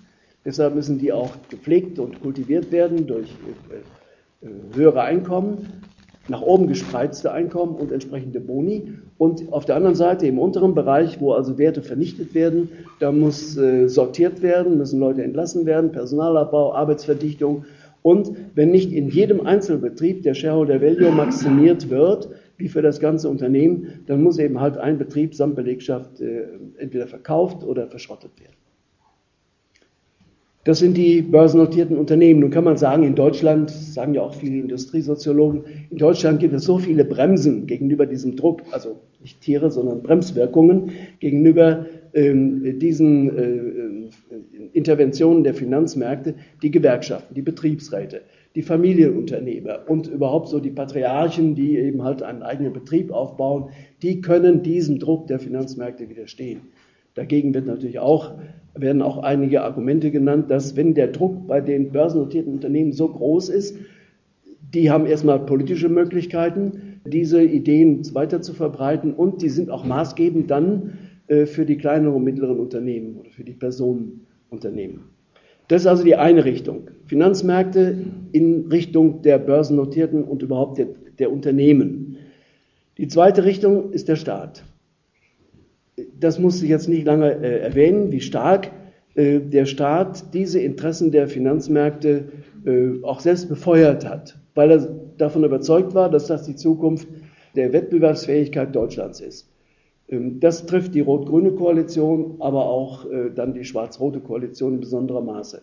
[0.44, 3.28] Deshalb müssen die auch gepflegt und kultiviert werden durch
[3.70, 5.82] äh, äh, höhere Einkommen,
[6.28, 8.92] nach oben gespreizte Einkommen und entsprechende Boni.
[9.18, 12.68] Und auf der anderen Seite im unteren Bereich, wo also Werte vernichtet werden,
[13.00, 17.64] da muss äh, sortiert werden, müssen Leute entlassen werden, Personalabbau, Arbeitsverdichtung
[18.04, 23.30] und wenn nicht in jedem Einzelbetrieb der Shareholder Value maximiert wird, wie für das ganze
[23.30, 26.42] Unternehmen, dann muss eben halt ein Betrieb samt Belegschaft äh,
[26.76, 28.52] entweder verkauft oder verschrottet werden.
[30.64, 32.40] Das sind die börsennotierten Unternehmen.
[32.40, 36.64] Nun kann man sagen, in Deutschland, sagen ja auch viele Industriesoziologen, in Deutschland gibt es
[36.64, 40.90] so viele Bremsen gegenüber diesem Druck, also nicht Tiere, sondern Bremswirkungen
[41.20, 44.10] gegenüber ähm, diesen äh,
[44.74, 48.22] Interventionen der Finanzmärkte die Gewerkschaften, die Betriebsräte,
[48.54, 53.70] die Familienunternehmer und überhaupt so die Patriarchen, die eben halt einen eigenen Betrieb aufbauen,
[54.02, 56.60] die können diesem Druck der Finanzmärkte widerstehen.
[57.14, 58.32] Dagegen wird natürlich auch,
[58.74, 63.48] werden auch einige Argumente genannt, dass wenn der Druck bei den börsennotierten Unternehmen so groß
[63.48, 63.76] ist,
[64.74, 70.50] die haben erstmal politische Möglichkeiten, diese Ideen weiter zu verbreiten und die sind auch maßgebend
[70.50, 73.52] dann äh, für die kleineren und mittleren Unternehmen oder für die
[74.50, 75.10] Personenunternehmen.
[75.68, 76.90] Das ist also die eine Richtung.
[77.06, 77.96] Finanzmärkte
[78.32, 82.18] in Richtung der börsennotierten und überhaupt der, der Unternehmen.
[82.98, 84.64] Die zweite Richtung ist der Staat.
[86.18, 88.72] Das muss ich jetzt nicht lange äh, erwähnen, wie stark
[89.14, 92.28] äh, der Staat diese Interessen der Finanzmärkte
[92.66, 97.08] äh, auch selbst befeuert hat, weil er davon überzeugt war, dass das die Zukunft
[97.54, 99.48] der Wettbewerbsfähigkeit Deutschlands ist.
[100.08, 105.22] Ähm, das trifft die rot-grüne Koalition, aber auch äh, dann die schwarz-rote Koalition in besonderer
[105.22, 105.62] Maße.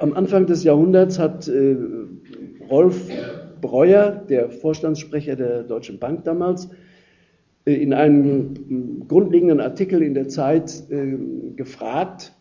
[0.00, 1.76] Am Anfang des Jahrhunderts hat äh,
[2.68, 3.08] Rolf
[3.60, 6.68] Breuer, der Vorstandssprecher der Deutschen Bank damals,
[7.66, 10.84] äh, in einem grundlegenden Artikel in der Zeit
[11.56, 12.32] gefragt,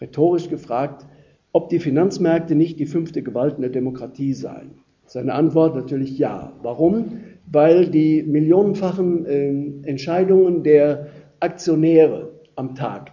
[0.00, 1.06] rhetorisch gefragt,
[1.52, 4.72] ob die Finanzmärkte nicht die fünfte Gewalt in der Demokratie seien.
[5.06, 6.52] Seine Antwort natürlich ja.
[6.62, 7.20] Warum?
[7.50, 11.08] Weil die millionenfachen äh, Entscheidungen der
[11.40, 13.12] Aktionäre am Tag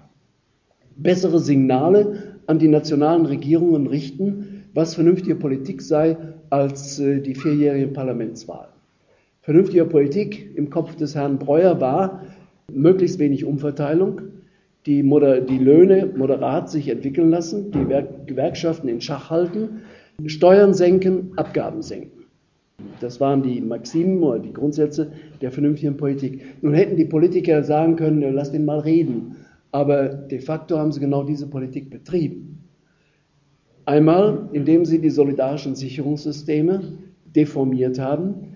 [0.96, 6.18] bessere Signale an die nationalen Regierungen richten, was vernünftige Politik sei,
[6.50, 8.72] als äh, die vierjährigen Parlamentswahlen.
[9.42, 12.24] Vernünftige Politik im Kopf des Herrn Breuer war
[12.72, 14.22] möglichst wenig Umverteilung,
[14.86, 17.86] die, Moder die Löhne moderat sich entwickeln lassen, die
[18.26, 19.82] Gewerkschaften in Schach halten,
[20.26, 22.23] Steuern senken, Abgaben senken.
[23.00, 26.42] Das waren die Maximen oder die Grundsätze der vernünftigen Politik.
[26.62, 29.36] Nun hätten die Politiker sagen können, lass den mal reden.
[29.72, 32.64] Aber de facto haben sie genau diese Politik betrieben.
[33.86, 36.82] Einmal, indem sie die solidarischen Sicherungssysteme
[37.36, 38.56] deformiert haben.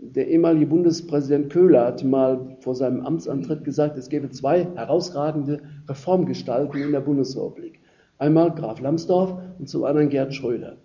[0.00, 6.80] Der ehemalige Bundespräsident Köhler hat mal vor seinem Amtsantritt gesagt, es gäbe zwei herausragende Reformgestalten
[6.80, 7.80] in der Bundesrepublik.
[8.18, 10.76] Einmal Graf Lambsdorff und zum anderen Gerd Schröder.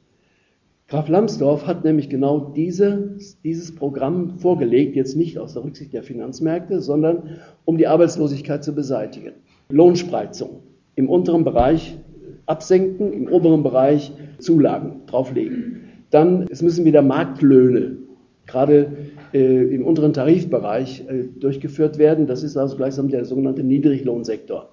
[0.90, 6.02] Graf Lambsdorff hat nämlich genau diese, dieses Programm vorgelegt, jetzt nicht aus der Rücksicht der
[6.02, 9.34] Finanzmärkte, sondern um die Arbeitslosigkeit zu beseitigen.
[9.68, 10.62] Lohnspreizung
[10.96, 11.98] im unteren Bereich
[12.46, 15.82] absenken, im oberen Bereich Zulagen drauflegen.
[16.10, 17.98] Dann, es müssen wieder Marktlöhne,
[18.46, 18.88] gerade
[19.34, 22.28] äh, im unteren Tarifbereich, äh, durchgeführt werden.
[22.28, 24.70] Das ist also gleichsam der sogenannte Niedriglohnsektor.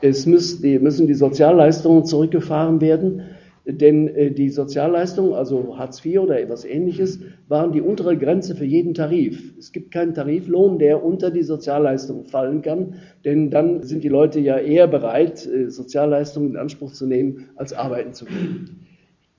[0.00, 3.22] Es müssen die, müssen die Sozialleistungen zurückgefahren werden
[3.66, 8.66] denn äh, die Sozialleistungen, also Hartz IV oder etwas ähnliches, waren die untere Grenze für
[8.66, 9.54] jeden Tarif.
[9.58, 14.38] Es gibt keinen Tariflohn, der unter die Sozialleistungen fallen kann, denn dann sind die Leute
[14.40, 18.80] ja eher bereit, äh, Sozialleistungen in Anspruch zu nehmen, als arbeiten zu gehen.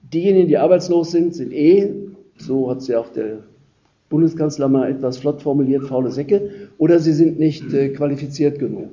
[0.02, 1.94] Diejenigen, die arbeitslos sind, sind eh,
[2.38, 3.44] so hat sie auch der
[4.10, 8.90] Bundeskanzler mal etwas flott formuliert, faule Säcke, oder sie sind nicht äh, qualifiziert genug.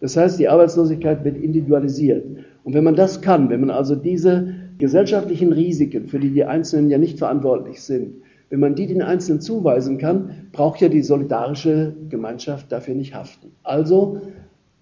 [0.00, 2.24] Das heißt, die Arbeitslosigkeit wird individualisiert.
[2.64, 6.90] Und wenn man das kann, wenn man also diese gesellschaftlichen Risiken, für die die Einzelnen
[6.90, 11.94] ja nicht verantwortlich sind, wenn man die den Einzelnen zuweisen kann, braucht ja die solidarische
[12.08, 13.52] Gemeinschaft dafür nicht haften.
[13.62, 14.20] Also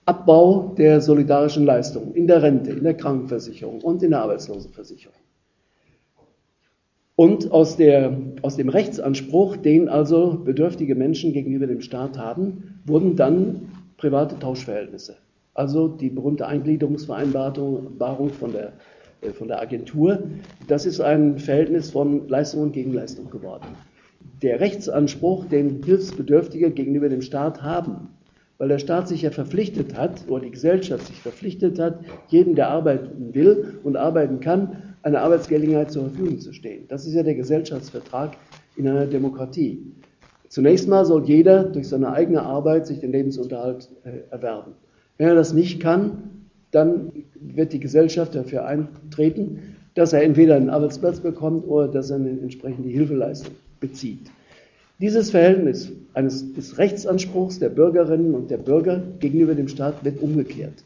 [0.04, 5.16] Abbau der solidarischen Leistungen in der Rente, in der Krankenversicherung und in der Arbeitslosenversicherung.
[7.14, 13.16] Und aus, der, aus dem Rechtsanspruch, den also bedürftige Menschen gegenüber dem Staat haben, wurden
[13.16, 15.16] dann private Tauschverhältnisse.
[15.54, 18.72] Also die berühmte Eingliederungsvereinbarung von der
[19.30, 20.22] von der Agentur.
[20.68, 23.66] Das ist ein Verhältnis von Leistung und Gegenleistung geworden.
[24.42, 28.08] Der Rechtsanspruch, den Hilfsbedürftige gegenüber dem Staat haben,
[28.58, 32.68] weil der Staat sich ja verpflichtet hat, oder die Gesellschaft sich verpflichtet hat, jedem, der
[32.68, 36.86] arbeiten will und arbeiten kann, eine Arbeitsgelegenheit zur Verfügung zu stehen.
[36.88, 38.36] Das ist ja der Gesellschaftsvertrag
[38.76, 39.82] in einer Demokratie.
[40.48, 44.74] Zunächst mal soll jeder durch seine eigene Arbeit sich den Lebensunterhalt äh, erwerben.
[45.18, 46.31] Wenn er das nicht kann,
[46.72, 52.16] dann wird die Gesellschaft dafür eintreten, dass er entweder einen Arbeitsplatz bekommt oder dass er
[52.16, 54.30] eine entsprechende Hilfeleistung bezieht.
[54.98, 60.84] Dieses Verhältnis eines, des Rechtsanspruchs der Bürgerinnen und der Bürger gegenüber dem Staat wird umgekehrt.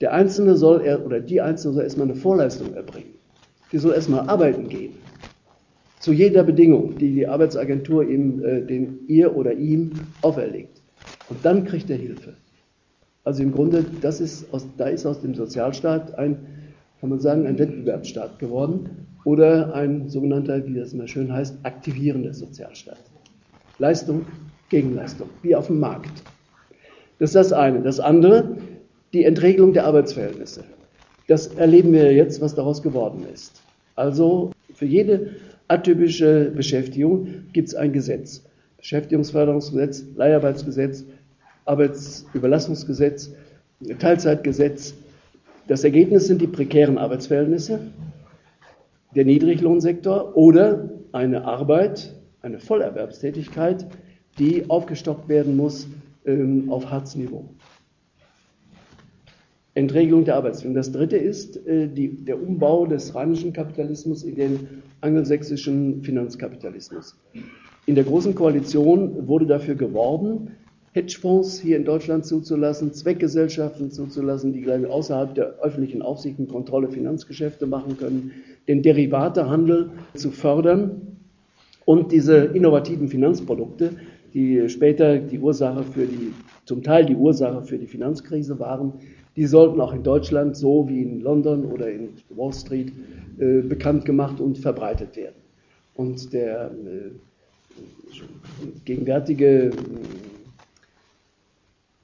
[0.00, 3.10] Der Einzelne soll er, oder die Einzelne soll erstmal eine Vorleistung erbringen.
[3.72, 4.94] Die soll erstmal arbeiten gehen.
[5.98, 9.90] Zu jeder Bedingung, die die Arbeitsagentur ihm, äh, den ihr oder ihm
[10.22, 10.80] auferlegt.
[11.28, 12.34] Und dann kriegt er Hilfe.
[13.24, 16.38] Also im Grunde, das ist aus, da ist aus dem Sozialstaat ein,
[17.00, 22.32] kann man sagen, ein Wettbewerbsstaat geworden oder ein sogenannter, wie das immer schön heißt, aktivierender
[22.32, 23.00] Sozialstaat.
[23.78, 24.26] Leistung,
[24.70, 26.22] Gegenleistung, wie auf dem Markt.
[27.18, 27.82] Das ist das eine.
[27.82, 28.56] Das andere,
[29.12, 30.64] die Entregelung der Arbeitsverhältnisse.
[31.28, 33.60] Das erleben wir jetzt, was daraus geworden ist.
[33.94, 35.36] Also für jede
[35.68, 38.42] atypische Beschäftigung gibt es ein Gesetz.
[38.78, 41.04] Beschäftigungsförderungsgesetz, Leiharbeitsgesetz,
[41.64, 43.32] Arbeitsüberlassungsgesetz,
[43.98, 44.94] Teilzeitgesetz.
[45.66, 47.80] Das Ergebnis sind die prekären Arbeitsverhältnisse,
[49.14, 53.86] der Niedriglohnsektor oder eine Arbeit, eine Vollerwerbstätigkeit,
[54.38, 55.86] die aufgestockt werden muss
[56.24, 57.48] ähm, auf Harzniveau.
[59.74, 60.76] Entregelung der Arbeitswelt.
[60.76, 64.68] Das dritte ist äh, die, der Umbau des rheinischen Kapitalismus in den
[65.00, 67.16] angelsächsischen Finanzkapitalismus.
[67.86, 70.48] In der Großen Koalition wurde dafür geworben,
[70.92, 77.66] Hedgefonds hier in Deutschland zuzulassen, Zweckgesellschaften zuzulassen, die außerhalb der öffentlichen Aufsicht und Kontrolle Finanzgeschäfte
[77.66, 78.32] machen können,
[78.66, 81.16] den Derivatehandel zu fördern
[81.84, 83.92] und diese innovativen Finanzprodukte,
[84.34, 86.32] die später die Ursache für die,
[86.64, 88.94] zum Teil die Ursache für die Finanzkrise waren,
[89.36, 92.92] die sollten auch in Deutschland so wie in London oder in Wall Street
[93.38, 95.36] äh, bekannt gemacht und verbreitet werden.
[95.94, 97.10] Und der äh,
[98.84, 99.70] gegenwärtige äh,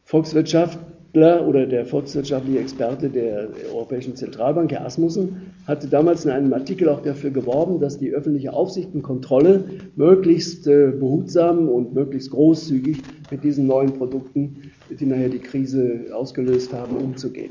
[0.06, 6.88] Volkswirtschaftler oder der volkswirtschaftliche Experte der Europäischen Zentralbank, Herr Asmussen, hatte damals in einem Artikel
[6.88, 9.64] auch dafür geworben, dass die öffentliche Aufsicht und Kontrolle
[9.96, 16.72] möglichst äh, behutsam und möglichst großzügig mit diesen neuen Produkten, die nachher die Krise ausgelöst
[16.72, 17.50] haben, umzugehen.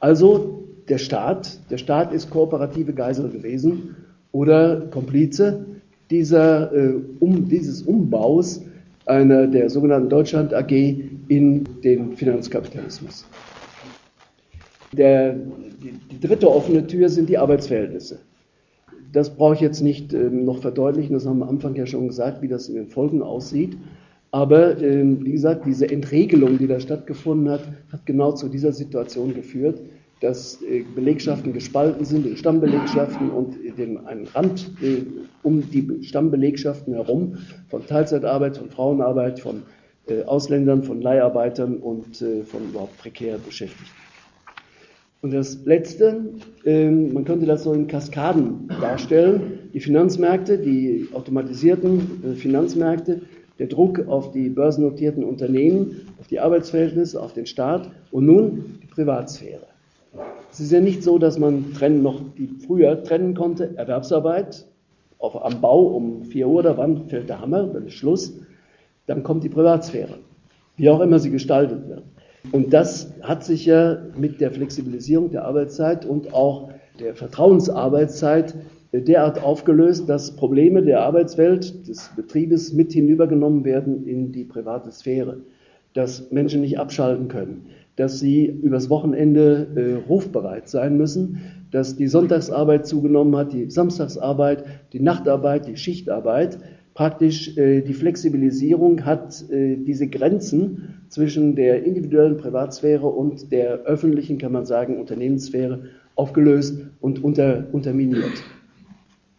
[0.00, 3.96] Also der Staat, der Staat ist kooperative Geisel gewesen
[4.32, 5.64] oder Komplize
[6.10, 8.60] dieser, äh, um, dieses Umbaus
[9.06, 10.70] einer der sogenannten Deutschland AG
[11.28, 13.26] in den Finanzkapitalismus.
[14.92, 18.20] Der, die, die, dritte offene Tür sind die Arbeitsverhältnisse.
[19.12, 22.08] Das brauche ich jetzt nicht äh, noch verdeutlichen, das haben wir am Anfang ja schon
[22.08, 23.76] gesagt, wie das in den Folgen aussieht.
[24.30, 27.62] Aber äh, wie gesagt, diese Entregelung, die da stattgefunden hat,
[27.92, 29.80] hat genau zu dieser Situation geführt,
[30.20, 35.02] dass äh, Belegschaften gespalten sind in Stammbelegschaften und dem, ein Rand äh,
[35.42, 39.62] um die Stammbelegschaften herum von Teilzeitarbeit, von Frauenarbeit, von
[40.08, 43.90] äh, Ausländern, von Leiharbeitern und von überhaupt prekär Beschäftigten.
[45.22, 46.34] Und das Letzte,
[46.66, 53.22] ähm, man könnte das so in Kaskaden darstellen, die Finanzmärkte, die automatisierten Finanzmärkte,
[53.58, 58.86] der Druck auf die börsennotierten Unternehmen, auf die Arbeitsverhältnisse, auf den Staat und nun die
[58.86, 59.73] Privatsphäre.
[60.54, 64.64] Es ist ja nicht so, dass man trennen noch die früher trennen konnte, Erwerbsarbeit
[65.18, 68.38] auf, am Bau um 4 Uhr oder wann fällt der Hammer, dann ist Schluss,
[69.06, 70.18] dann kommt die Privatsphäre,
[70.76, 72.04] wie auch immer sie gestaltet wird.
[72.52, 78.54] Und das hat sich ja mit der Flexibilisierung der Arbeitszeit und auch der Vertrauensarbeitszeit
[78.92, 85.38] derart aufgelöst, dass Probleme der Arbeitswelt, des Betriebes mit hinübergenommen werden in die private Sphäre,
[85.94, 92.08] dass Menschen nicht abschalten können, dass sie übers Wochenende äh, rufbereit sein müssen, dass die
[92.08, 96.58] Sonntagsarbeit zugenommen hat, die Samstagsarbeit, die Nachtarbeit, die Schichtarbeit.
[96.94, 104.38] Praktisch äh, die Flexibilisierung hat äh, diese Grenzen zwischen der individuellen Privatsphäre und der öffentlichen,
[104.38, 105.84] kann man sagen, Unternehmenssphäre
[106.16, 108.42] aufgelöst und unter, unterminiert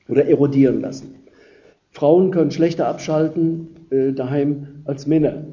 [0.09, 1.15] oder erodieren lassen.
[1.91, 5.45] Frauen können schlechter abschalten äh, daheim als Männer.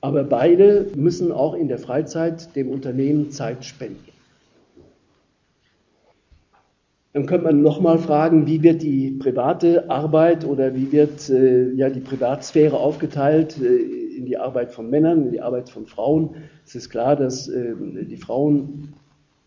[0.00, 4.10] Aber beide müssen auch in der Freizeit dem Unternehmen Zeit spenden.
[7.12, 11.90] Dann könnte man nochmal fragen, wie wird die private Arbeit oder wie wird äh, ja,
[11.90, 16.30] die Privatsphäre aufgeteilt äh, in die Arbeit von Männern, in die Arbeit von Frauen.
[16.64, 17.74] Es ist klar, dass äh,
[18.08, 18.94] die Frauen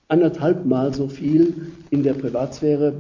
[0.10, 1.54] anderthalb Mal so viel
[1.90, 2.94] in der Privatsphäre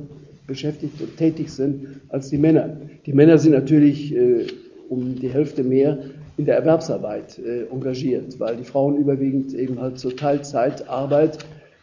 [0.48, 2.78] beschäftigt und tätig sind als die Männer.
[3.06, 4.48] Die Männer sind natürlich äh,
[4.88, 5.98] um die Hälfte mehr
[6.38, 11.38] in der Erwerbsarbeit äh, engagiert, weil die Frauen überwiegend eben halt zur Teilzeitarbeit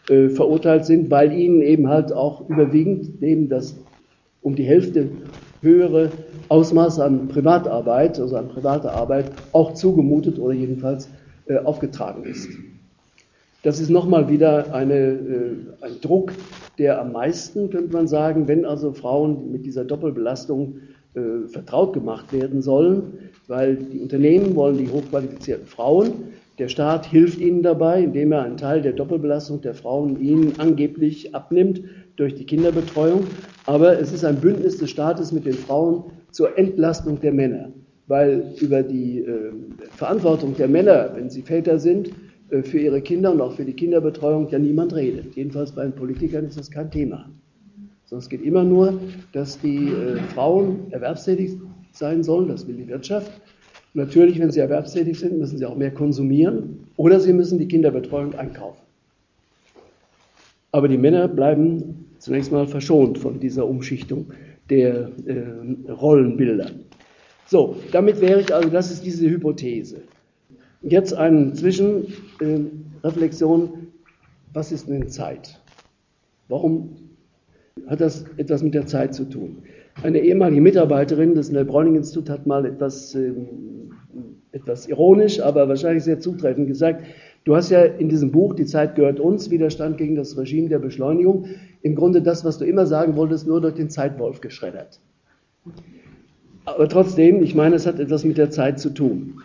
[0.09, 3.77] äh, verurteilt sind, weil ihnen eben halt auch überwiegend neben das
[4.43, 5.09] um die Hälfte
[5.63, 6.11] höhere
[6.49, 11.09] Ausmaß an Privatarbeit, also an privater Arbeit, auch zugemutet oder jedenfalls
[11.47, 12.49] äh, aufgetragen ist.
[13.63, 16.33] Das ist nochmal wieder eine, äh, ein Druck,
[16.79, 20.77] der am meisten, könnte man sagen, wenn also Frauen mit dieser Doppelbelastung
[21.15, 26.13] äh, vertraut gemacht werden sollen, weil die Unternehmen wollen die hochqualifizierten Frauen.
[26.61, 31.35] Der Staat hilft ihnen dabei, indem er einen Teil der Doppelbelastung der Frauen ihnen angeblich
[31.35, 31.83] abnimmt
[32.15, 33.25] durch die Kinderbetreuung.
[33.67, 37.73] Aber es ist ein Bündnis des Staates mit den Frauen zur Entlastung der Männer,
[38.07, 39.51] weil über die äh,
[39.96, 42.13] Verantwortung der Männer, wenn sie Väter sind,
[42.51, 45.35] äh, für ihre Kinder und auch für die Kinderbetreuung ja niemand redet.
[45.35, 47.29] Jedenfalls bei den Politikern ist das kein Thema.
[48.05, 49.01] Sondern es geht immer nur,
[49.33, 51.57] dass die äh, Frauen erwerbstätig
[51.93, 53.31] sein sollen, das will die Wirtschaft.
[53.95, 58.35] Natürlich, wenn sie erwerbstätig sind, müssen sie auch mehr konsumieren Oder sie müssen die Kinderbetreuung
[58.35, 58.83] einkaufen.
[60.73, 64.27] Aber die Männer bleiben zunächst mal verschont von dieser Umschichtung
[64.69, 66.71] der äh, Rollenbilder.
[67.47, 70.03] So, damit wäre ich also, das ist diese Hypothese.
[70.83, 73.69] Jetzt eine Zwischenreflexion, äh,
[74.53, 75.61] was ist denn Zeit?
[76.49, 76.91] Warum
[77.87, 79.63] hat das etwas mit der Zeit zu tun?
[80.03, 83.33] Eine ehemalige Mitarbeiterin des Nell-Browning-Instituts hat mal etwas, äh,
[84.53, 87.05] etwas ironisch, aber wahrscheinlich sehr zutreffend gesagt,
[87.44, 90.79] du hast ja in diesem Buch Die Zeit gehört uns, Widerstand gegen das Regime der
[90.79, 91.46] Beschleunigung,
[91.83, 95.01] im Grunde das, was du immer sagen wolltest, nur durch den Zeitwolf geschreddert.
[96.65, 99.42] Aber trotzdem, ich meine, es hat etwas mit der Zeit zu tun.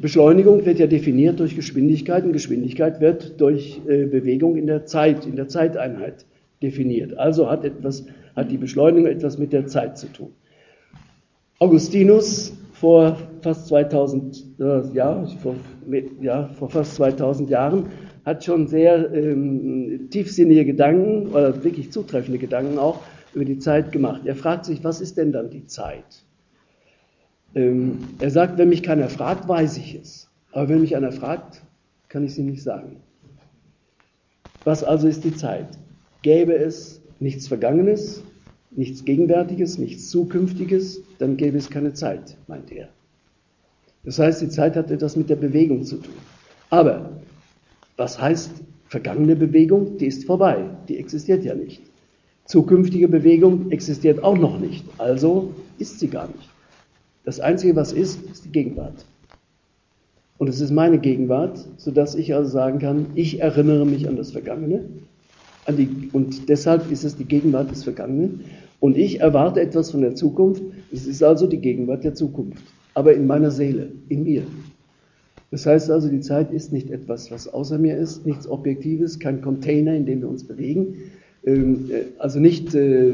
[0.00, 5.24] Beschleunigung wird ja definiert durch Geschwindigkeit und Geschwindigkeit wird durch äh, Bewegung in der Zeit,
[5.24, 6.24] in der Zeiteinheit
[6.62, 7.16] definiert.
[7.16, 8.06] Also hat, etwas,
[8.36, 10.32] hat die Beschleunigung etwas mit der Zeit zu tun.
[11.58, 15.54] Augustinus vor fast 2000, äh, ja, vor,
[16.20, 17.86] ja, vor fast 2000 Jahren
[18.24, 23.00] hat schon sehr ähm, tiefsinnige Gedanken oder wirklich zutreffende Gedanken auch
[23.34, 24.22] über die Zeit gemacht.
[24.24, 26.24] Er fragt sich, was ist denn dann die Zeit?
[27.54, 30.30] Ähm, er sagt, wenn mich keiner fragt, weiß ich es.
[30.52, 31.62] Aber wenn mich einer fragt,
[32.08, 32.96] kann ich es ihm nicht sagen.
[34.64, 35.66] Was also ist die Zeit?
[36.22, 38.22] Gäbe es nichts Vergangenes,
[38.70, 42.88] nichts Gegenwärtiges, nichts Zukünftiges, dann gäbe es keine Zeit, meint er.
[44.04, 46.14] Das heißt, die Zeit hat etwas mit der Bewegung zu tun.
[46.70, 47.10] Aber
[47.96, 48.50] was heißt
[48.86, 49.98] vergangene Bewegung?
[49.98, 51.80] Die ist vorbei, die existiert ja nicht.
[52.44, 56.50] Zukünftige Bewegung existiert auch noch nicht, also ist sie gar nicht.
[57.24, 59.06] Das Einzige, was ist, ist die Gegenwart.
[60.36, 64.32] Und es ist meine Gegenwart, sodass ich also sagen kann, ich erinnere mich an das
[64.32, 64.84] Vergangene.
[65.68, 68.40] Die, und deshalb ist es die Gegenwart des Vergangenen.
[68.80, 70.62] Und ich erwarte etwas von der Zukunft.
[70.92, 72.62] Es ist also die Gegenwart der Zukunft.
[72.92, 74.42] Aber in meiner Seele, in mir.
[75.50, 79.40] Das heißt also, die Zeit ist nicht etwas, was außer mir ist, nichts Objektives, kein
[79.40, 80.96] Container, in dem wir uns bewegen,
[81.46, 83.12] ähm, äh, also nicht äh,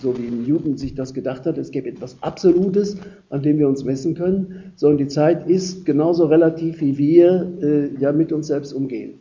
[0.00, 2.96] so wie Newton sich das gedacht hat, es gäbe etwas Absolutes,
[3.30, 8.00] an dem wir uns messen können, sondern die Zeit ist genauso relativ, wie wir äh,
[8.00, 9.14] ja mit uns selbst umgehen.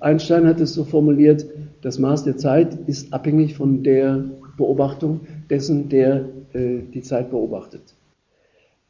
[0.00, 1.46] Einstein hat es so formuliert,
[1.82, 4.24] das Maß der Zeit ist abhängig von der
[4.56, 5.20] Beobachtung
[5.50, 7.94] dessen, der die Zeit beobachtet.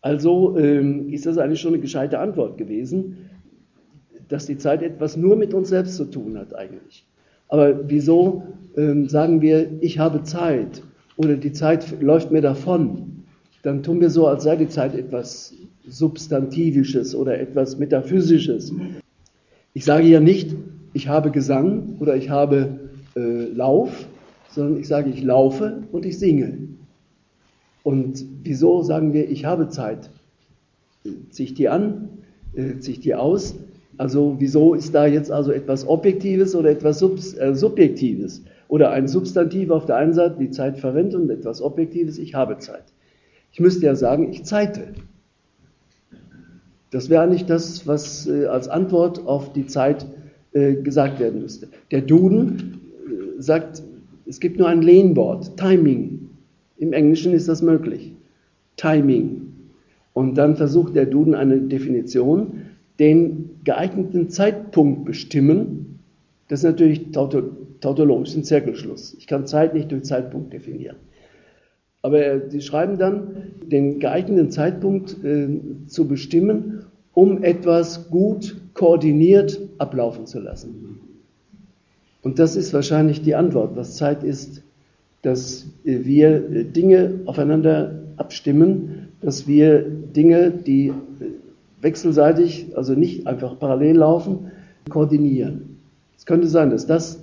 [0.07, 3.29] Also ähm, ist das eigentlich schon eine gescheite Antwort gewesen,
[4.29, 7.05] dass die Zeit etwas nur mit uns selbst zu tun hat eigentlich.
[7.49, 8.45] Aber wieso
[8.77, 10.83] ähm, sagen wir, ich habe Zeit
[11.17, 13.25] oder die Zeit läuft mir davon?
[13.63, 15.55] Dann tun wir so, als sei die Zeit etwas
[15.89, 18.73] Substantivisches oder etwas Metaphysisches.
[19.75, 20.55] Ich sage ja nicht,
[20.97, 22.81] ich habe Gesang oder ich habe
[23.17, 24.07] äh, Lauf,
[24.49, 26.57] sondern ich sage, ich laufe und ich singe.
[27.83, 30.09] Und wieso sagen wir, ich habe Zeit?
[31.29, 32.09] Zieh ich die an?
[32.55, 33.57] Äh, zieh ich die aus?
[33.99, 38.43] Also wieso ist da jetzt also etwas Objektives oder etwas Sub äh, Subjektives?
[38.69, 42.57] Oder ein Substantiv auf der einen Seite die Zeit verwendet und etwas Objektives, ich habe
[42.57, 42.85] Zeit.
[43.53, 44.95] Ich müsste ja sagen, ich zeite.
[46.91, 50.16] Das wäre nicht das, was äh, als Antwort auf die Zeit äh,
[50.83, 51.69] gesagt werden müsste.
[51.91, 53.83] Der Duden äh, sagt,
[54.27, 56.29] es gibt nur ein Lehnwort, Timing.
[56.79, 58.13] Im Englischen ist das möglich.
[58.77, 59.43] Timing.
[60.13, 62.63] Und dann versucht der Duden eine Definition,
[62.99, 65.99] den geeigneten Zeitpunkt bestimmen,
[66.49, 69.15] das ist natürlich tautologisch ein Zirkelschluss.
[69.19, 70.97] Ich kann Zeit nicht durch Zeitpunkt definieren.
[72.03, 75.49] Aber sie schreiben dann, den geeigneten Zeitpunkt äh,
[75.89, 76.85] zu bestimmen,
[77.15, 81.01] um etwas gut koordiniert ablaufen zu lassen.
[82.23, 84.63] Und das ist wahrscheinlich die Antwort, was Zeit ist,
[85.23, 90.93] dass wir Dinge aufeinander abstimmen, dass wir Dinge, die
[91.81, 94.51] wechselseitig, also nicht einfach parallel laufen,
[94.89, 95.79] koordinieren.
[96.17, 97.21] Es könnte sein, dass das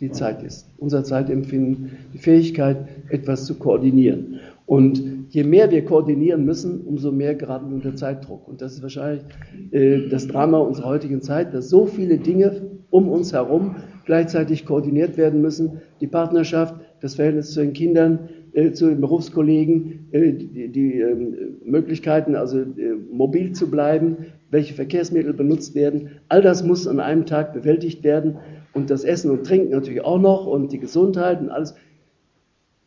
[0.00, 4.40] die Zeit ist, unser Zeitempfinden, die Fähigkeit, etwas zu koordinieren.
[4.70, 8.46] Und je mehr wir koordinieren müssen, umso mehr geraten wir unter Zeitdruck.
[8.46, 9.24] Und das ist wahrscheinlich
[9.72, 15.16] äh, das Drama unserer heutigen Zeit, dass so viele Dinge um uns herum gleichzeitig koordiniert
[15.16, 15.80] werden müssen.
[16.00, 21.34] Die Partnerschaft, das Verhältnis zu den Kindern, äh, zu den Berufskollegen, äh, die, die ähm,
[21.64, 24.18] Möglichkeiten, also äh, mobil zu bleiben,
[24.52, 26.10] welche Verkehrsmittel benutzt werden.
[26.28, 28.36] All das muss an einem Tag bewältigt werden
[28.72, 31.74] und das Essen und Trinken natürlich auch noch und die Gesundheit und alles.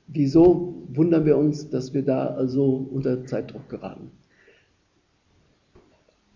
[0.08, 4.12] Wieso wundern wir uns, dass wir da also unter Zeitdruck geraten?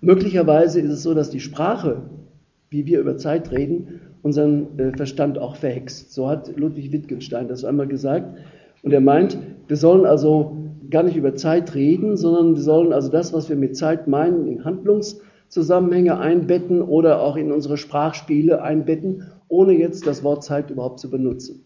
[0.01, 2.03] Möglicherweise ist es so, dass die Sprache,
[2.69, 6.13] wie wir über Zeit reden, unseren äh, Verstand auch verhext.
[6.13, 8.37] So hat Ludwig Wittgenstein das einmal gesagt.
[8.83, 9.37] Und er meint,
[9.67, 10.55] wir sollen also
[10.89, 14.47] gar nicht über Zeit reden, sondern wir sollen also das, was wir mit Zeit meinen,
[14.47, 20.69] in Handlungs, Zusammenhänge einbetten oder auch in unsere Sprachspiele einbetten, ohne jetzt das Wort Zeit
[20.69, 21.63] überhaupt zu benutzen.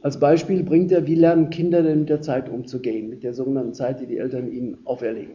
[0.00, 3.74] Als Beispiel bringt er, wie lernen Kinder denn mit der Zeit umzugehen, mit der sogenannten
[3.74, 5.34] Zeit, die die Eltern ihnen auferlegen.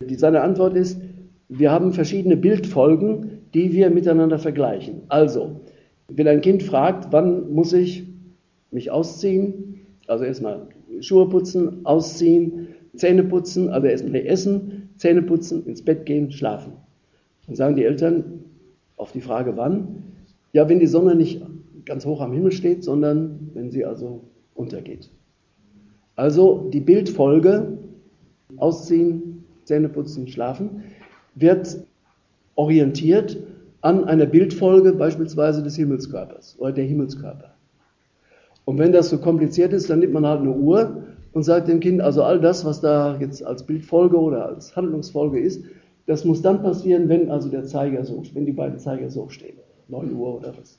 [0.00, 1.00] Die, seine Antwort ist,
[1.48, 5.02] wir haben verschiedene Bildfolgen, die wir miteinander vergleichen.
[5.08, 5.60] Also,
[6.08, 8.04] wenn ein Kind fragt, wann muss ich
[8.70, 10.66] mich ausziehen, also erstmal
[11.00, 16.72] Schuhe putzen, ausziehen, Zähne putzen, also erstmal essen, Zähne putzen, ins Bett gehen, schlafen.
[17.46, 18.40] Dann sagen die Eltern
[18.96, 20.02] auf die Frage, wann?
[20.52, 21.42] Ja, wenn die Sonne nicht
[21.84, 24.22] ganz hoch am Himmel steht, sondern wenn sie also
[24.54, 25.10] untergeht.
[26.16, 27.78] Also die Bildfolge,
[28.56, 30.82] ausziehen, Zähne putzen, schlafen,
[31.34, 31.78] wird
[32.54, 33.38] orientiert
[33.80, 37.54] an einer Bildfolge beispielsweise des Himmelskörpers oder der Himmelskörper.
[38.64, 41.02] Und wenn das so kompliziert ist, dann nimmt man halt eine Uhr
[41.32, 45.40] und sagt dem Kind, also all das, was da jetzt als Bildfolge oder als Handlungsfolge
[45.40, 45.64] ist,
[46.06, 49.56] das muss dann passieren, wenn also der Zeiger so, wenn die beiden Zeiger so stehen.
[49.88, 50.78] 9 Uhr oder was.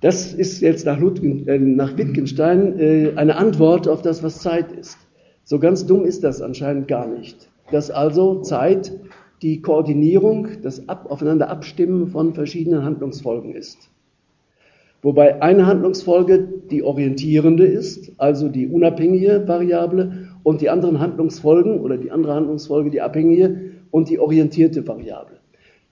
[0.00, 4.72] Das ist jetzt nach, Ludwig, äh, nach Wittgenstein äh, eine Antwort auf das, was Zeit
[4.72, 4.96] ist.
[5.44, 7.50] So ganz dumm ist das anscheinend gar nicht.
[7.70, 8.92] Dass also Zeit
[9.42, 13.90] die Koordinierung, das Ab Aufeinander Abstimmen von verschiedenen Handlungsfolgen ist.
[15.02, 21.98] Wobei eine Handlungsfolge die orientierende ist, also die unabhängige Variable, und die anderen Handlungsfolgen oder
[21.98, 25.38] die andere Handlungsfolge die abhängige und die orientierte Variable.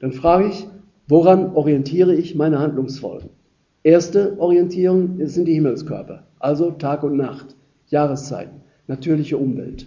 [0.01, 0.67] Dann frage ich,
[1.09, 3.31] woran orientiere ich meine Handlungsfolgen?
[3.83, 7.55] Erste Orientierung sind die Himmelskörper, also Tag und Nacht,
[7.89, 9.87] Jahreszeiten, natürliche Umwelt.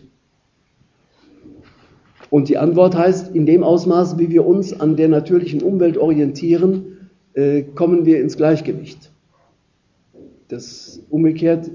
[2.29, 7.09] Und die Antwort heißt, in dem Ausmaß, wie wir uns an der natürlichen Umwelt orientieren,
[7.33, 9.11] äh, kommen wir ins Gleichgewicht.
[10.47, 11.69] Das umgekehrt,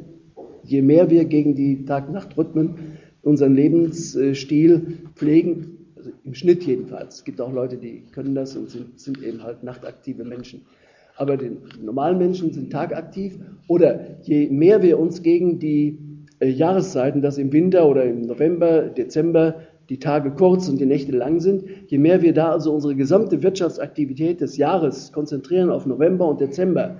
[0.64, 7.40] je mehr wir gegen die Tag-Nacht-Rhythmen unseren Lebensstil pflegen, also im Schnitt jedenfalls, es gibt
[7.40, 10.62] auch Leute, die können das und sind, sind eben halt nachtaktive Menschen.
[11.16, 11.52] Aber die
[11.82, 13.38] normalen Menschen sind tagaktiv.
[13.68, 15.98] Oder je mehr wir uns gegen die
[16.40, 19.56] äh, Jahreszeiten, dass im Winter oder im November, Dezember
[19.88, 23.42] die Tage kurz und die Nächte lang sind, je mehr wir da also unsere gesamte
[23.42, 26.96] Wirtschaftsaktivität des Jahres konzentrieren auf November und Dezember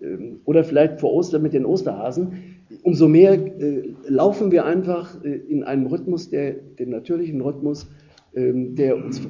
[0.00, 5.30] ähm, oder vielleicht vor Ostern mit den Osterhasen, umso mehr äh, laufen wir einfach äh,
[5.30, 7.88] in einem Rhythmus, der dem natürlichen Rhythmus,
[8.34, 9.20] ähm, der uns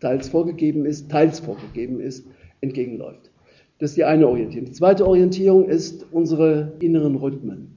[0.00, 2.26] teils vorgegeben ist, teils vorgegeben ist,
[2.60, 3.30] entgegenläuft.
[3.84, 4.64] Das ist die eine Orientierung.
[4.64, 7.76] Die zweite Orientierung ist unsere inneren Rhythmen.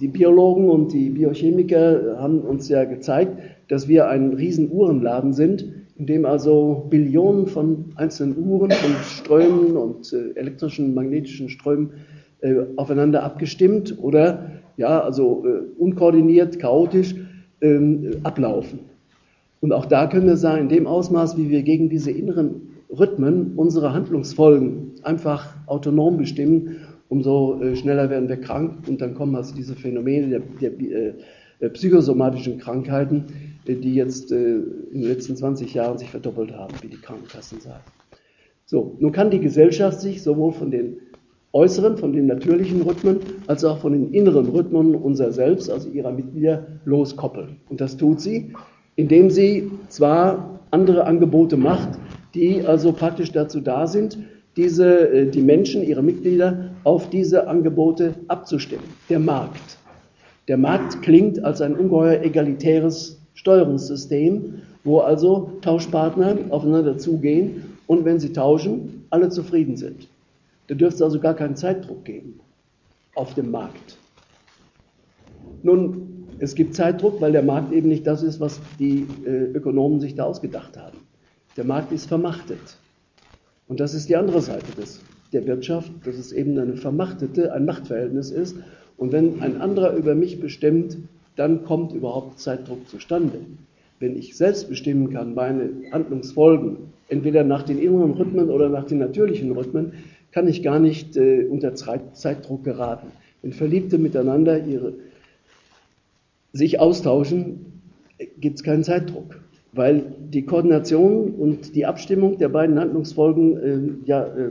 [0.00, 3.36] Die Biologen und die Biochemiker haben uns ja gezeigt,
[3.66, 9.76] dass wir ein riesen Uhrenladen sind, in dem also Billionen von einzelnen Uhren, von Strömen
[9.76, 11.90] und äh, elektrischen, magnetischen Strömen
[12.40, 17.16] äh, aufeinander abgestimmt oder ja, also äh, unkoordiniert, chaotisch
[17.62, 18.78] ähm, ablaufen.
[19.60, 23.52] Und auch da können wir sagen, in dem Ausmaß, wie wir gegen diese inneren Rhythmen
[23.56, 26.76] unsere Handlungsfolgen einfach autonom bestimmen,
[27.08, 31.14] umso äh, schneller werden wir krank und dann kommen also diese Phänomene der, der, der
[31.60, 33.24] äh, psychosomatischen Krankheiten,
[33.66, 37.84] die jetzt äh, in den letzten 20 Jahren sich verdoppelt haben, wie die Krankenkassen sagen.
[38.64, 40.98] So, nun kann die Gesellschaft sich sowohl von den
[41.52, 46.12] äußeren, von den natürlichen Rhythmen, als auch von den inneren Rhythmen unserer selbst, also ihrer
[46.12, 47.56] Mitglieder, loskoppeln.
[47.68, 48.52] Und das tut sie,
[48.96, 51.98] indem sie zwar andere Angebote macht,
[52.38, 54.18] die also praktisch dazu da sind,
[54.56, 58.84] diese, äh, die Menschen, ihre Mitglieder auf diese Angebote abzustimmen.
[59.08, 59.78] Der Markt.
[60.46, 68.20] Der Markt klingt als ein ungeheuer egalitäres Steuerungssystem, wo also Tauschpartner aufeinander zugehen und wenn
[68.20, 70.08] sie tauschen, alle zufrieden sind.
[70.68, 72.40] Da dürfte es also gar keinen Zeitdruck geben
[73.14, 73.96] auf dem Markt.
[75.62, 80.00] Nun, es gibt Zeitdruck, weil der Markt eben nicht das ist, was die äh, Ökonomen
[80.00, 80.98] sich da ausgedacht haben.
[81.58, 82.78] Der Markt ist vermachtet.
[83.66, 85.00] Und das ist die andere Seite des,
[85.32, 88.56] der Wirtschaft, dass es eben eine vermachtete, ein Machtverhältnis ist.
[88.96, 90.98] Und wenn ein anderer über mich bestimmt,
[91.34, 93.40] dann kommt überhaupt Zeitdruck zustande.
[93.98, 96.76] Wenn ich selbst bestimmen kann, meine Handlungsfolgen,
[97.08, 99.94] entweder nach den inneren Rhythmen oder nach den natürlichen Rhythmen,
[100.30, 103.08] kann ich gar nicht äh, unter Zeitdruck geraten.
[103.42, 104.94] Wenn Verliebte miteinander ihre,
[106.52, 107.80] sich austauschen,
[108.38, 109.40] gibt es keinen Zeitdruck,
[109.72, 114.48] weil die Koordination und die Abstimmung der beiden Handlungsfolgen äh, ja äh,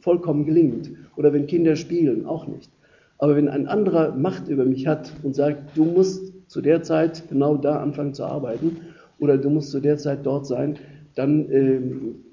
[0.00, 0.90] vollkommen gelingt.
[1.16, 2.70] Oder wenn Kinder spielen, auch nicht.
[3.18, 7.24] Aber wenn ein anderer Macht über mich hat und sagt, du musst zu der Zeit
[7.28, 8.78] genau da anfangen zu arbeiten
[9.18, 10.76] oder du musst zu der Zeit dort sein,
[11.14, 11.80] dann äh,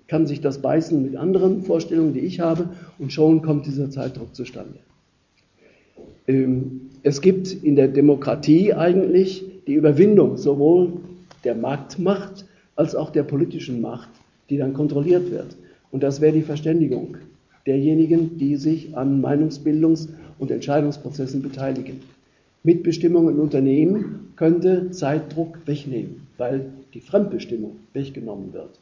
[0.07, 4.35] kann sich das beißen mit anderen Vorstellungen, die ich habe, und schon kommt dieser Zeitdruck
[4.35, 4.79] zustande.
[6.27, 10.93] Ähm, es gibt in der Demokratie eigentlich die Überwindung sowohl
[11.43, 14.09] der Marktmacht als auch der politischen Macht,
[14.49, 15.55] die dann kontrolliert wird.
[15.91, 17.17] Und das wäre die Verständigung
[17.65, 20.09] derjenigen, die sich an Meinungsbildungs-
[20.39, 22.01] und Entscheidungsprozessen beteiligen.
[22.63, 28.79] Mitbestimmung im Unternehmen könnte Zeitdruck wegnehmen, weil die Fremdbestimmung weggenommen wird.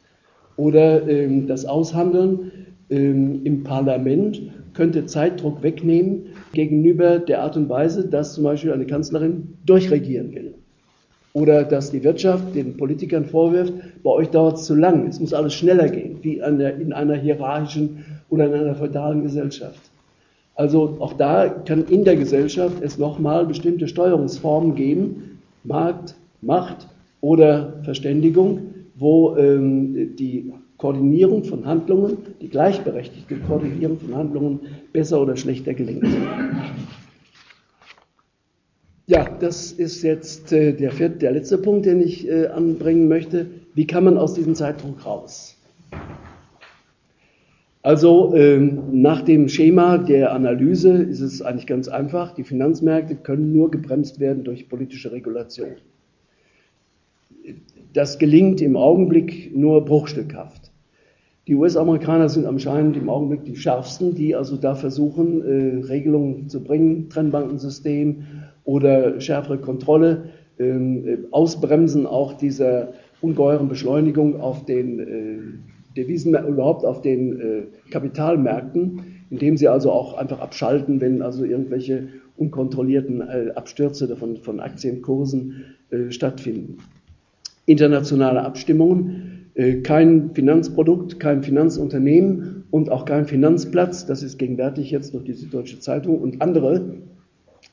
[0.56, 2.50] Oder ähm, das Aushandeln
[2.90, 4.42] ähm, im Parlament
[4.74, 10.54] könnte Zeitdruck wegnehmen gegenüber der Art und Weise, dass zum Beispiel eine Kanzlerin durchregieren will.
[11.38, 13.72] Oder dass die Wirtschaft den Politikern vorwirft,
[14.02, 18.04] bei euch dauert es zu lang, es muss alles schneller gehen, wie in einer hierarchischen
[18.28, 19.80] oder in einer feudalen Gesellschaft.
[20.56, 26.88] Also auch da kann in der Gesellschaft es nochmal bestimmte Steuerungsformen geben, Markt, Macht
[27.20, 34.60] oder Verständigung, wo ähm, die Koordinierung von Handlungen, die gleichberechtigte Koordinierung von Handlungen
[34.92, 36.04] besser oder schlechter gelingt.
[39.08, 43.46] Ja, das ist jetzt äh, der, vierte, der letzte Punkt, den ich äh, anbringen möchte.
[43.74, 45.56] Wie kann man aus diesem Zeitdruck raus?
[47.82, 52.34] Also ähm, nach dem Schema der Analyse ist es eigentlich ganz einfach.
[52.34, 55.76] Die Finanzmärkte können nur gebremst werden durch politische Regulation.
[57.94, 60.70] Das gelingt im Augenblick nur bruchstückhaft.
[61.46, 66.62] Die US-Amerikaner sind anscheinend im Augenblick die schärfsten, die also da versuchen, äh, Regelungen zu
[66.62, 68.37] bringen, Trennbankensystem
[68.68, 70.24] oder schärfere Kontrolle,
[70.58, 72.92] ähm, äh, Ausbremsen auch dieser
[73.22, 80.18] ungeheuren Beschleunigung auf den äh, Devisen, überhaupt auf den äh, Kapitalmärkten, indem sie also auch
[80.18, 85.64] einfach abschalten, wenn also irgendwelche unkontrollierten äh, Abstürze von, von Aktienkursen
[86.10, 86.76] stattfinden.
[87.64, 89.46] Internationale Abstimmungen,
[89.84, 95.80] kein Finanzprodukt, kein Finanzunternehmen und auch kein Finanzplatz, das ist gegenwärtig jetzt durch die Süddeutsche
[95.80, 96.98] Zeitung und andere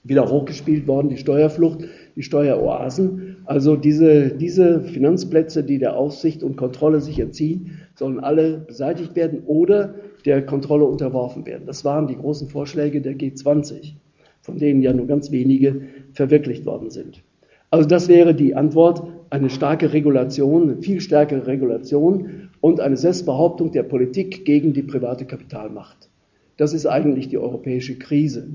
[0.05, 1.79] wieder hochgespielt worden, die Steuerflucht,
[2.15, 3.37] die Steueroasen.
[3.45, 9.41] Also diese, diese Finanzplätze, die der Aufsicht und Kontrolle sich entziehen, sollen alle beseitigt werden
[9.45, 9.95] oder
[10.25, 11.65] der Kontrolle unterworfen werden.
[11.65, 13.93] Das waren die großen Vorschläge der G20,
[14.41, 15.81] von denen ja nur ganz wenige
[16.13, 17.23] verwirklicht worden sind.
[17.71, 23.71] Also das wäre die Antwort, eine starke Regulation, eine viel stärkere Regulation und eine Selbstbehauptung
[23.71, 26.09] der Politik gegen die private Kapitalmacht.
[26.57, 28.47] Das ist eigentlich die europäische Krise.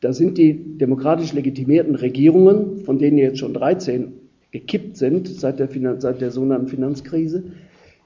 [0.00, 4.12] Da sind die demokratisch legitimierten Regierungen, von denen jetzt schon 13
[4.50, 5.68] gekippt sind seit der,
[6.00, 7.44] seit der sogenannten Finanzkrise,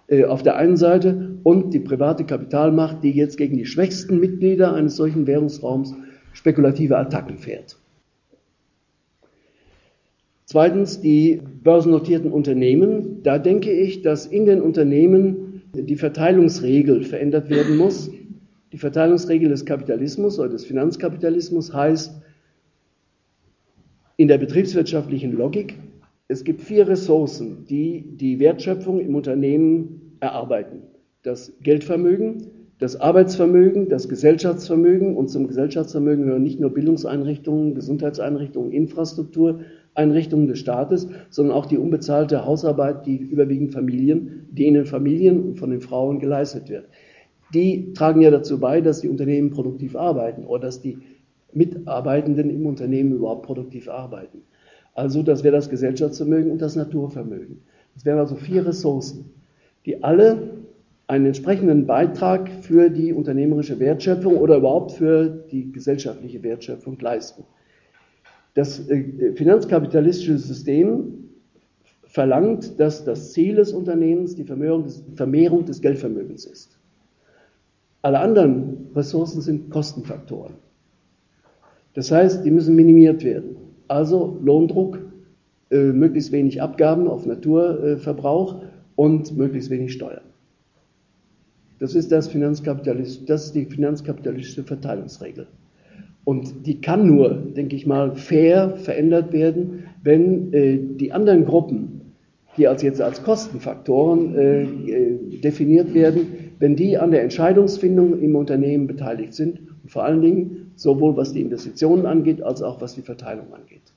[0.09, 4.74] äh, auf der einen Seite und die private Kapitalmacht, die jetzt gegen die schwächsten Mitglieder
[4.74, 5.95] eines solchen Währungsraums
[6.32, 7.76] spekulative Attacken fährt.
[10.45, 13.22] Zweitens die börsennotierten Unternehmen.
[13.22, 18.11] Da denke ich, dass in den Unternehmen die Verteilungsregel verändert werden muss.
[18.73, 22.23] Die Verteilungsregel des Kapitalismus oder des Finanzkapitalismus heißt
[24.16, 25.79] in der betriebswirtschaftlichen Logik,
[26.29, 30.85] es gibt vier Ressourcen, die die Wertschöpfung im Unternehmen erarbeiten.
[31.23, 32.47] Das Geldvermögen,
[32.79, 41.09] das Arbeitsvermögen, das Gesellschaftsvermögen und zum Gesellschaftsvermögen gehören nicht nur Bildungseinrichtungen, Gesundheitseinrichtungen, Infrastruktureinrichtungen des Staates,
[41.29, 45.83] sondern auch die unbezahlte Hausarbeit, die überwiegend Familien, die in den Familien und von den
[45.83, 46.87] Frauen geleistet wird
[47.55, 50.98] die tragen ja dazu bei, dass die Unternehmen produktiv arbeiten oder dass die
[51.53, 54.42] Mitarbeitenden im Unternehmen überhaupt produktiv arbeiten.
[54.94, 57.62] Also das wäre das Gesellschaftsvermögen und das Naturvermögen.
[57.94, 59.30] Das wären also vier Ressourcen,
[59.84, 60.50] die alle
[61.07, 67.44] einen entsprechenden Beitrag für die unternehmerische Wertschöpfung oder überhaupt für die gesellschaftliche Wertschöpfung leisten.
[68.55, 71.30] Das äh, finanzkapitalistische System
[72.05, 76.78] verlangt, dass das Ziel des Unternehmens die Vermehrung des, Vermehrung des Geldvermögens ist.
[78.03, 80.55] Alle anderen Ressourcen sind Kostenfaktoren.
[81.94, 83.57] Das heißt, die müssen minimiert werden.
[83.88, 84.98] Also Lohndruck,
[85.70, 90.24] äh, möglichst wenig Abgaben auf Naturverbrauch äh, und möglichst wenig Steuern.
[91.78, 95.46] Das ist, das, Finanzkapitalist, das ist die finanzkapitalistische Verteilungsregel.
[96.24, 102.01] Und die kann nur, denke ich mal, fair verändert werden, wenn äh, die anderen Gruppen,
[102.57, 108.36] die als jetzt als Kostenfaktoren äh, äh definiert werden, wenn die an der Entscheidungsfindung im
[108.36, 112.94] Unternehmen beteiligt sind und vor allen Dingen sowohl was die Investitionen angeht, als auch was
[112.94, 113.92] die Verteilung angeht.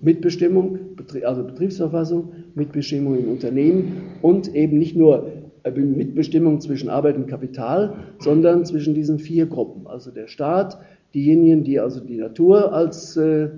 [0.00, 0.78] Mitbestimmung,
[1.24, 5.28] also Betriebsverfassung, Mitbestimmung im Unternehmen und eben nicht nur
[5.62, 10.78] äh, Mitbestimmung zwischen Arbeit und Kapital, sondern zwischen diesen vier Gruppen, also der Staat,
[11.14, 13.48] diejenigen, die also die Natur als äh,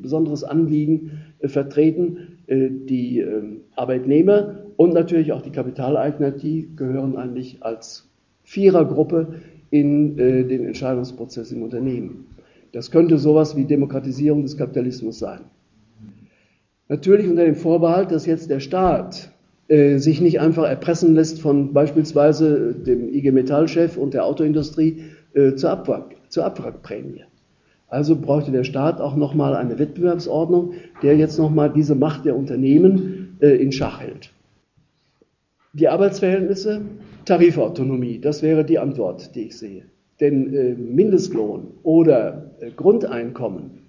[0.00, 7.62] besonderes Anliegen äh, vertreten, die ähm, Arbeitnehmer und natürlich auch die Kapitaleigner, die gehören eigentlich
[7.62, 8.08] als
[8.42, 9.34] Vierergruppe
[9.70, 12.26] in äh, den Entscheidungsprozess im Unternehmen.
[12.72, 15.40] Das könnte sowas wie Demokratisierung des Kapitalismus sein.
[16.88, 19.30] Natürlich unter dem Vorbehalt, dass jetzt der Staat
[19.68, 25.54] äh, sich nicht einfach erpressen lässt von beispielsweise dem IG Metall-Chef und der Autoindustrie äh,
[25.54, 27.24] zur, Abwrack, zur Abwrackprämie.
[27.88, 33.38] Also brauchte der Staat auch nochmal eine Wettbewerbsordnung, der jetzt nochmal diese Macht der Unternehmen
[33.40, 34.30] äh, in Schach hält.
[35.72, 36.82] Die Arbeitsverhältnisse,
[37.24, 39.84] Tarifautonomie, das wäre die Antwort, die ich sehe.
[40.20, 43.82] Denn äh, Mindestlohn oder äh, Grundeinkommen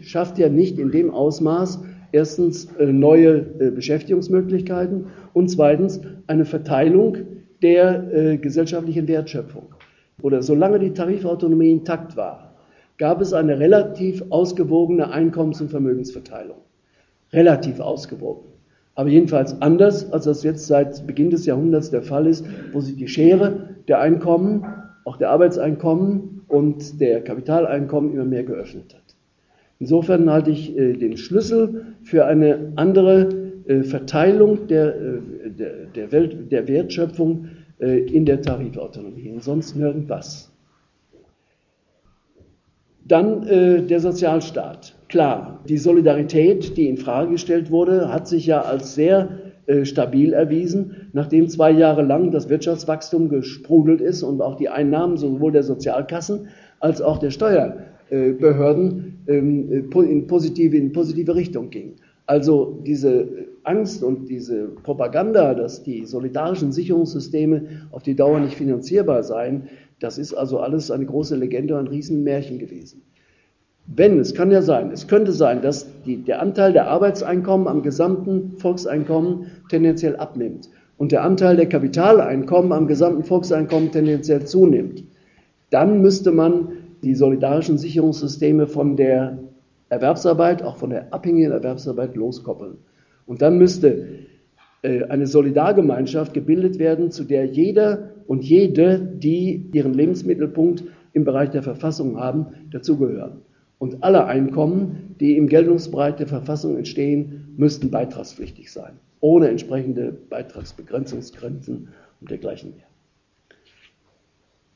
[0.00, 1.82] schafft ja nicht in dem Ausmaß
[2.12, 7.16] erstens äh, neue äh, Beschäftigungsmöglichkeiten und zweitens eine Verteilung
[7.62, 9.74] der äh, gesellschaftlichen Wertschöpfung.
[10.22, 12.45] Oder solange die Tarifautonomie intakt war,
[12.98, 16.58] gab es eine relativ ausgewogene Einkommens- und Vermögensverteilung.
[17.32, 18.46] Relativ ausgewogen.
[18.94, 22.96] Aber jedenfalls anders, als das jetzt seit Beginn des Jahrhunderts der Fall ist, wo sich
[22.96, 24.64] die Schere der Einkommen,
[25.04, 29.14] auch der Arbeitseinkommen und der Kapitaleinkommen immer mehr geöffnet hat.
[29.78, 33.28] Insofern halte ich äh, den Schlüssel für eine andere
[33.66, 35.20] äh, Verteilung der, äh,
[35.50, 40.50] der, der, Welt, der Wertschöpfung äh, in der Tarifautonomie und sonst nirgendwas.
[43.08, 44.96] Dann äh, der Sozialstaat.
[45.08, 49.28] Klar, die Solidarität, die in Frage gestellt wurde, hat sich ja als sehr
[49.66, 55.16] äh, stabil erwiesen, nachdem zwei Jahre lang das Wirtschaftswachstum gesprudelt ist und auch die Einnahmen
[55.16, 56.48] sowohl der Sozialkassen
[56.80, 61.96] als auch der Steuerbehörden ähm, in positive, in positive Richtung gingen.
[62.26, 63.28] Also diese
[63.62, 69.68] Angst und diese Propaganda, dass die solidarischen Sicherungssysteme auf die Dauer nicht finanzierbar seien,
[70.00, 73.02] das ist also alles eine große Legende, ein Riesenmärchen gewesen.
[73.86, 77.82] Wenn, es kann ja sein, es könnte sein, dass die, der Anteil der Arbeitseinkommen am
[77.82, 80.68] gesamten Volkseinkommen tendenziell abnimmt
[80.98, 85.04] und der Anteil der Kapitaleinkommen am gesamten Volkseinkommen tendenziell zunimmt,
[85.70, 86.68] dann müsste man
[87.02, 89.38] die solidarischen Sicherungssysteme von der
[89.88, 92.78] Erwerbsarbeit, auch von der abhängigen Erwerbsarbeit loskoppeln.
[93.24, 94.08] Und dann müsste
[94.82, 101.50] äh, eine Solidargemeinschaft gebildet werden, zu der jeder und jede, die ihren Lebensmittelpunkt im Bereich
[101.50, 103.42] der Verfassung haben, dazugehören.
[103.78, 111.88] Und alle Einkommen, die im Geltungsbereich der Verfassung entstehen, müssten beitragspflichtig sein, ohne entsprechende Beitragsbegrenzungsgrenzen
[112.20, 112.86] und dergleichen mehr.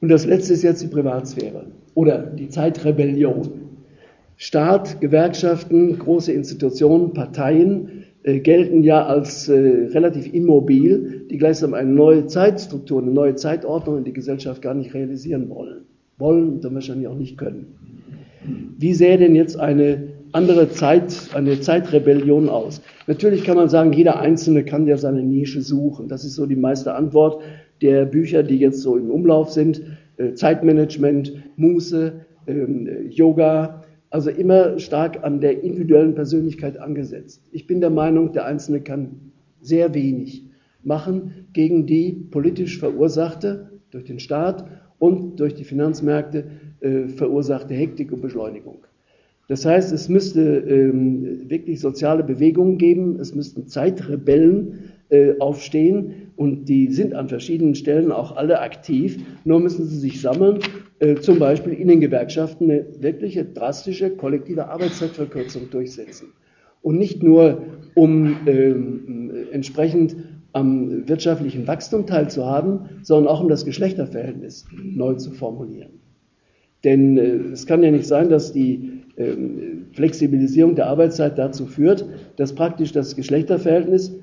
[0.00, 3.50] Und das letzte ist jetzt die Privatsphäre oder die Zeitrebellion.
[4.36, 12.26] Staat, Gewerkschaften, große Institutionen, Parteien gelten ja als äh, relativ immobil, die gleichsam eine neue
[12.26, 15.82] Zeitstruktur, eine neue Zeitordnung in die Gesellschaft gar nicht realisieren wollen.
[16.18, 17.66] Wollen und dann wahrscheinlich auch nicht können.
[18.78, 22.82] Wie sähe denn jetzt eine andere Zeit, eine Zeitrebellion aus?
[23.06, 26.08] Natürlich kann man sagen, jeder Einzelne kann ja seine Nische suchen.
[26.08, 27.42] Das ist so die meiste Antwort
[27.80, 29.82] der Bücher, die jetzt so im Umlauf sind.
[30.18, 32.12] Äh, Zeitmanagement, Muße,
[32.46, 33.79] ähm, Yoga,
[34.10, 37.42] also immer stark an der individuellen Persönlichkeit angesetzt.
[37.52, 40.44] Ich bin der Meinung, der Einzelne kann sehr wenig
[40.82, 44.66] machen gegen die politisch verursachte durch den Staat
[44.98, 46.44] und durch die Finanzmärkte
[46.80, 48.78] äh, verursachte Hektik und Beschleunigung.
[49.48, 54.92] Das heißt, es müsste ähm, wirklich soziale Bewegungen geben, es müssten Zeitrebellen
[55.40, 60.60] aufstehen und die sind an verschiedenen Stellen auch alle aktiv, nur müssen sie sich sammeln,
[61.00, 66.28] äh, zum Beispiel in den Gewerkschaften eine wirkliche drastische kollektive Arbeitszeitverkürzung durchsetzen.
[66.80, 67.62] Und nicht nur,
[67.94, 70.16] um ähm, entsprechend
[70.52, 76.00] am wirtschaftlichen Wachstum teilzuhaben, sondern auch um das Geschlechterverhältnis neu zu formulieren.
[76.84, 82.06] Denn äh, es kann ja nicht sein, dass die ähm, Flexibilisierung der Arbeitszeit dazu führt,
[82.36, 84.16] dass praktisch das Geschlechterverhältnis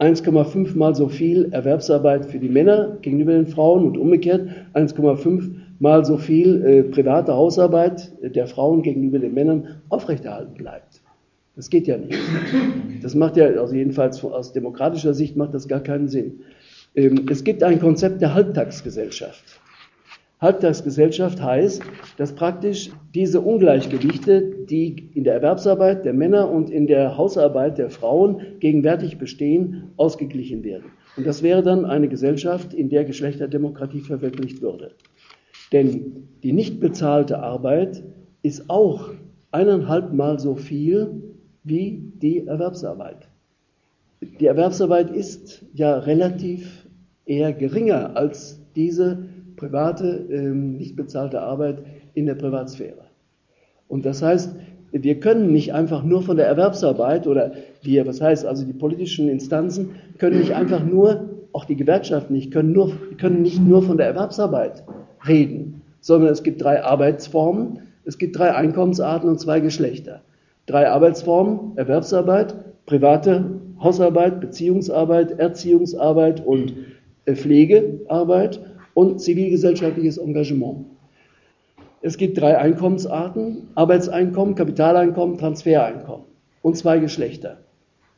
[0.00, 6.04] 1,5 mal so viel Erwerbsarbeit für die Männer gegenüber den Frauen und umgekehrt 1,5 mal
[6.04, 11.00] so viel äh, private Hausarbeit der Frauen gegenüber den Männern aufrechterhalten bleibt.
[11.56, 12.18] Das geht ja nicht.
[13.02, 16.40] Das macht ja, also jedenfalls aus demokratischer Sicht macht das gar keinen Sinn.
[16.94, 19.60] Ähm, es gibt ein Konzept der Halbtagsgesellschaft.
[20.44, 21.82] Halbtagsgesellschaft heißt,
[22.16, 27.90] dass praktisch diese Ungleichgewichte, die in der Erwerbsarbeit der Männer und in der Hausarbeit der
[27.90, 30.92] Frauen gegenwärtig bestehen, ausgeglichen werden.
[31.16, 34.92] Und das wäre dann eine Gesellschaft, in der Geschlechterdemokratie verwirklicht würde.
[35.72, 38.04] Denn die nicht bezahlte Arbeit
[38.42, 39.10] ist auch
[39.50, 41.22] eineinhalb Mal so viel
[41.62, 43.28] wie die Erwerbsarbeit.
[44.40, 46.86] Die Erwerbsarbeit ist ja relativ
[47.24, 51.78] eher geringer als diese private, ähm, nicht bezahlte Arbeit
[52.14, 53.04] in der Privatsphäre.
[53.88, 54.54] Und das heißt,
[54.92, 57.52] wir können nicht einfach nur von der Erwerbsarbeit oder
[57.82, 62.52] wir, was heißt also die politischen Instanzen, können nicht einfach nur, auch die Gewerkschaften nicht,
[62.52, 64.84] können, nur, können nicht nur von der Erwerbsarbeit
[65.26, 70.20] reden, sondern es gibt drei Arbeitsformen, es gibt drei Einkommensarten und zwei Geschlechter.
[70.66, 72.54] Drei Arbeitsformen, Erwerbsarbeit,
[72.86, 73.44] private
[73.80, 76.74] Hausarbeit, Beziehungsarbeit, Erziehungsarbeit und
[77.24, 78.60] äh, Pflegearbeit
[78.94, 80.86] und zivilgesellschaftliches Engagement.
[82.00, 86.26] Es gibt drei Einkommensarten, Arbeitseinkommen, Kapitaleinkommen, Transfereinkommen
[86.62, 87.58] und zwei Geschlechter.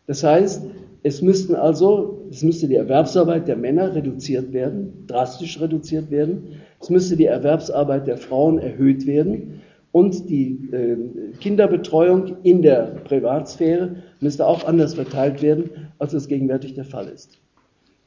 [0.07, 0.63] Das heißt,
[1.03, 6.61] es müssten also, es müsste die Erwerbsarbeit der Männer reduziert werden, drastisch reduziert werden.
[6.81, 9.63] Es müsste die Erwerbsarbeit der Frauen erhöht werden
[9.93, 10.97] und die äh,
[11.41, 17.39] Kinderbetreuung in der Privatsphäre müsste auch anders verteilt werden, als es gegenwärtig der Fall ist.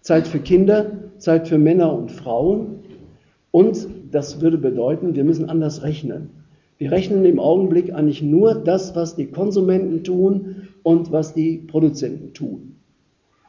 [0.01, 2.79] Zeit für Kinder, Zeit für Männer und Frauen.
[3.51, 6.29] Und das würde bedeuten, wir müssen anders rechnen.
[6.77, 12.33] Wir rechnen im Augenblick eigentlich nur das, was die Konsumenten tun und was die Produzenten
[12.33, 12.75] tun.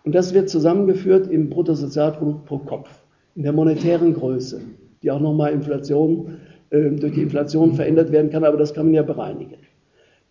[0.05, 2.88] Und das wird zusammengeführt im Bruttosozialprodukt pro Kopf,
[3.36, 4.61] in der monetären Größe,
[5.03, 6.38] die auch nochmal Inflation,
[6.70, 9.57] äh, durch die Inflation verändert werden kann, aber das kann man ja bereinigen.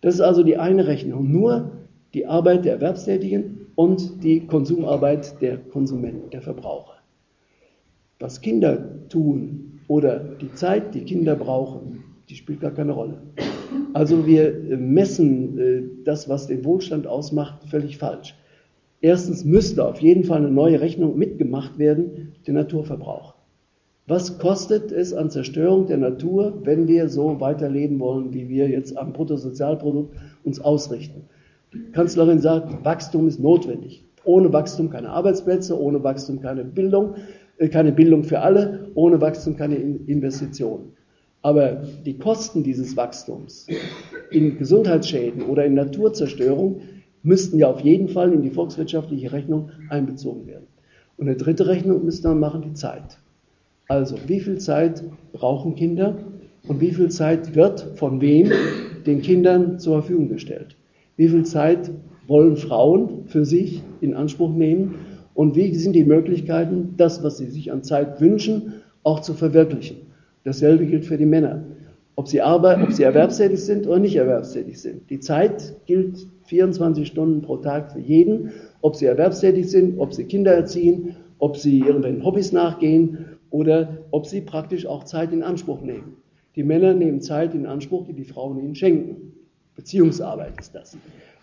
[0.00, 1.70] Das ist also die eine Rechnung, nur
[2.14, 6.98] die Arbeit der Erwerbstätigen und die Konsumarbeit der Konsumenten, der Verbraucher.
[8.18, 13.22] Was Kinder tun oder die Zeit, die Kinder brauchen, die spielt gar keine Rolle.
[13.94, 18.34] Also wir messen äh, das, was den Wohlstand ausmacht, völlig falsch.
[19.00, 23.34] Erstens müsste auf jeden Fall eine neue Rechnung mitgemacht werden, der Naturverbrauch.
[24.06, 28.98] Was kostet es an Zerstörung der Natur, wenn wir so weiterleben wollen, wie wir jetzt
[28.98, 30.14] am Bruttosozialprodukt
[30.44, 31.30] uns ausrichten?
[31.72, 34.04] Die Kanzlerin sagt, Wachstum ist notwendig.
[34.24, 37.14] Ohne Wachstum keine Arbeitsplätze, ohne Wachstum keine Bildung,
[37.58, 40.92] äh, keine Bildung für alle, ohne Wachstum keine Investitionen.
[41.42, 43.66] Aber die Kosten dieses Wachstums
[44.30, 46.82] in Gesundheitsschäden oder in Naturzerstörung
[47.22, 50.66] müssten ja auf jeden Fall in die volkswirtschaftliche Rechnung einbezogen werden.
[51.16, 53.18] Und eine dritte Rechnung müsste man machen, die Zeit.
[53.88, 55.02] Also, wie viel Zeit
[55.32, 56.16] brauchen Kinder
[56.68, 58.52] und wie viel Zeit wird von wem
[59.06, 60.76] den Kindern zur Verfügung gestellt?
[61.20, 61.90] Wie viel Zeit
[62.28, 64.94] wollen Frauen für sich in Anspruch nehmen
[65.34, 69.98] und wie sind die Möglichkeiten, das, was sie sich an Zeit wünschen, auch zu verwirklichen?
[70.44, 71.62] Dasselbe gilt für die Männer.
[72.16, 75.10] Ob sie, Arbeit, ob sie erwerbstätig sind oder nicht erwerbstätig sind.
[75.10, 80.24] Die Zeit gilt 24 Stunden pro Tag für jeden, ob sie erwerbstätig sind, ob sie
[80.24, 85.82] Kinder erziehen, ob sie irgendwelchen Hobbys nachgehen oder ob sie praktisch auch Zeit in Anspruch
[85.82, 86.16] nehmen.
[86.56, 89.34] Die Männer nehmen Zeit in Anspruch, die die Frauen ihnen schenken.
[89.76, 90.96] Beziehungsarbeit ist das.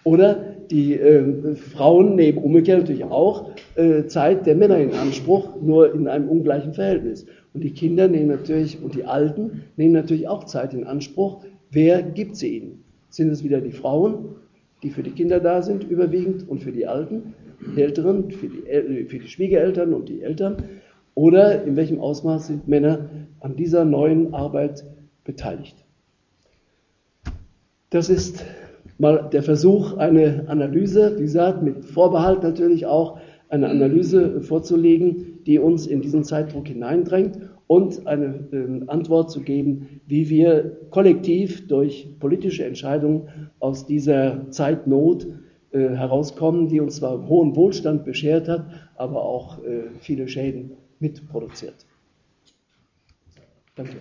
[0.04, 0.36] Oder
[0.72, 6.08] die äh, Frauen nehmen umgekehrt natürlich auch äh, Zeit der Männer in Anspruch, nur in
[6.08, 7.26] einem ungleichen Verhältnis.
[7.54, 11.44] Und die Kinder nehmen natürlich, und die Alten nehmen natürlich auch Zeit in Anspruch.
[11.72, 12.84] Wer gibt sie ihnen?
[13.10, 14.36] Sind es wieder die Frauen
[14.84, 17.34] die für die Kinder da sind, überwiegend, und für die Alten,
[17.76, 20.58] die Älteren, für die, äh, für die Schwiegereltern und die Eltern?
[21.16, 23.10] Oder in welchem Ausmaß sind Männer
[23.40, 24.84] an dieser neuen Arbeit
[25.24, 25.76] beteiligt?
[27.90, 28.44] Das ist
[28.98, 33.20] mal der Versuch, eine Analyse, wie gesagt, mit Vorbehalt natürlich auch,
[33.50, 40.02] eine Analyse vorzulegen, die uns in diesen Zeitdruck hineindrängt und eine äh, Antwort zu geben,
[40.06, 45.28] wie wir kollektiv durch politische Entscheidungen aus dieser Zeitnot
[45.72, 48.66] äh, herauskommen, die uns zwar hohen Wohlstand beschert hat,
[48.96, 51.86] aber auch äh, viele Schäden mitproduziert.
[53.76, 53.98] Danke.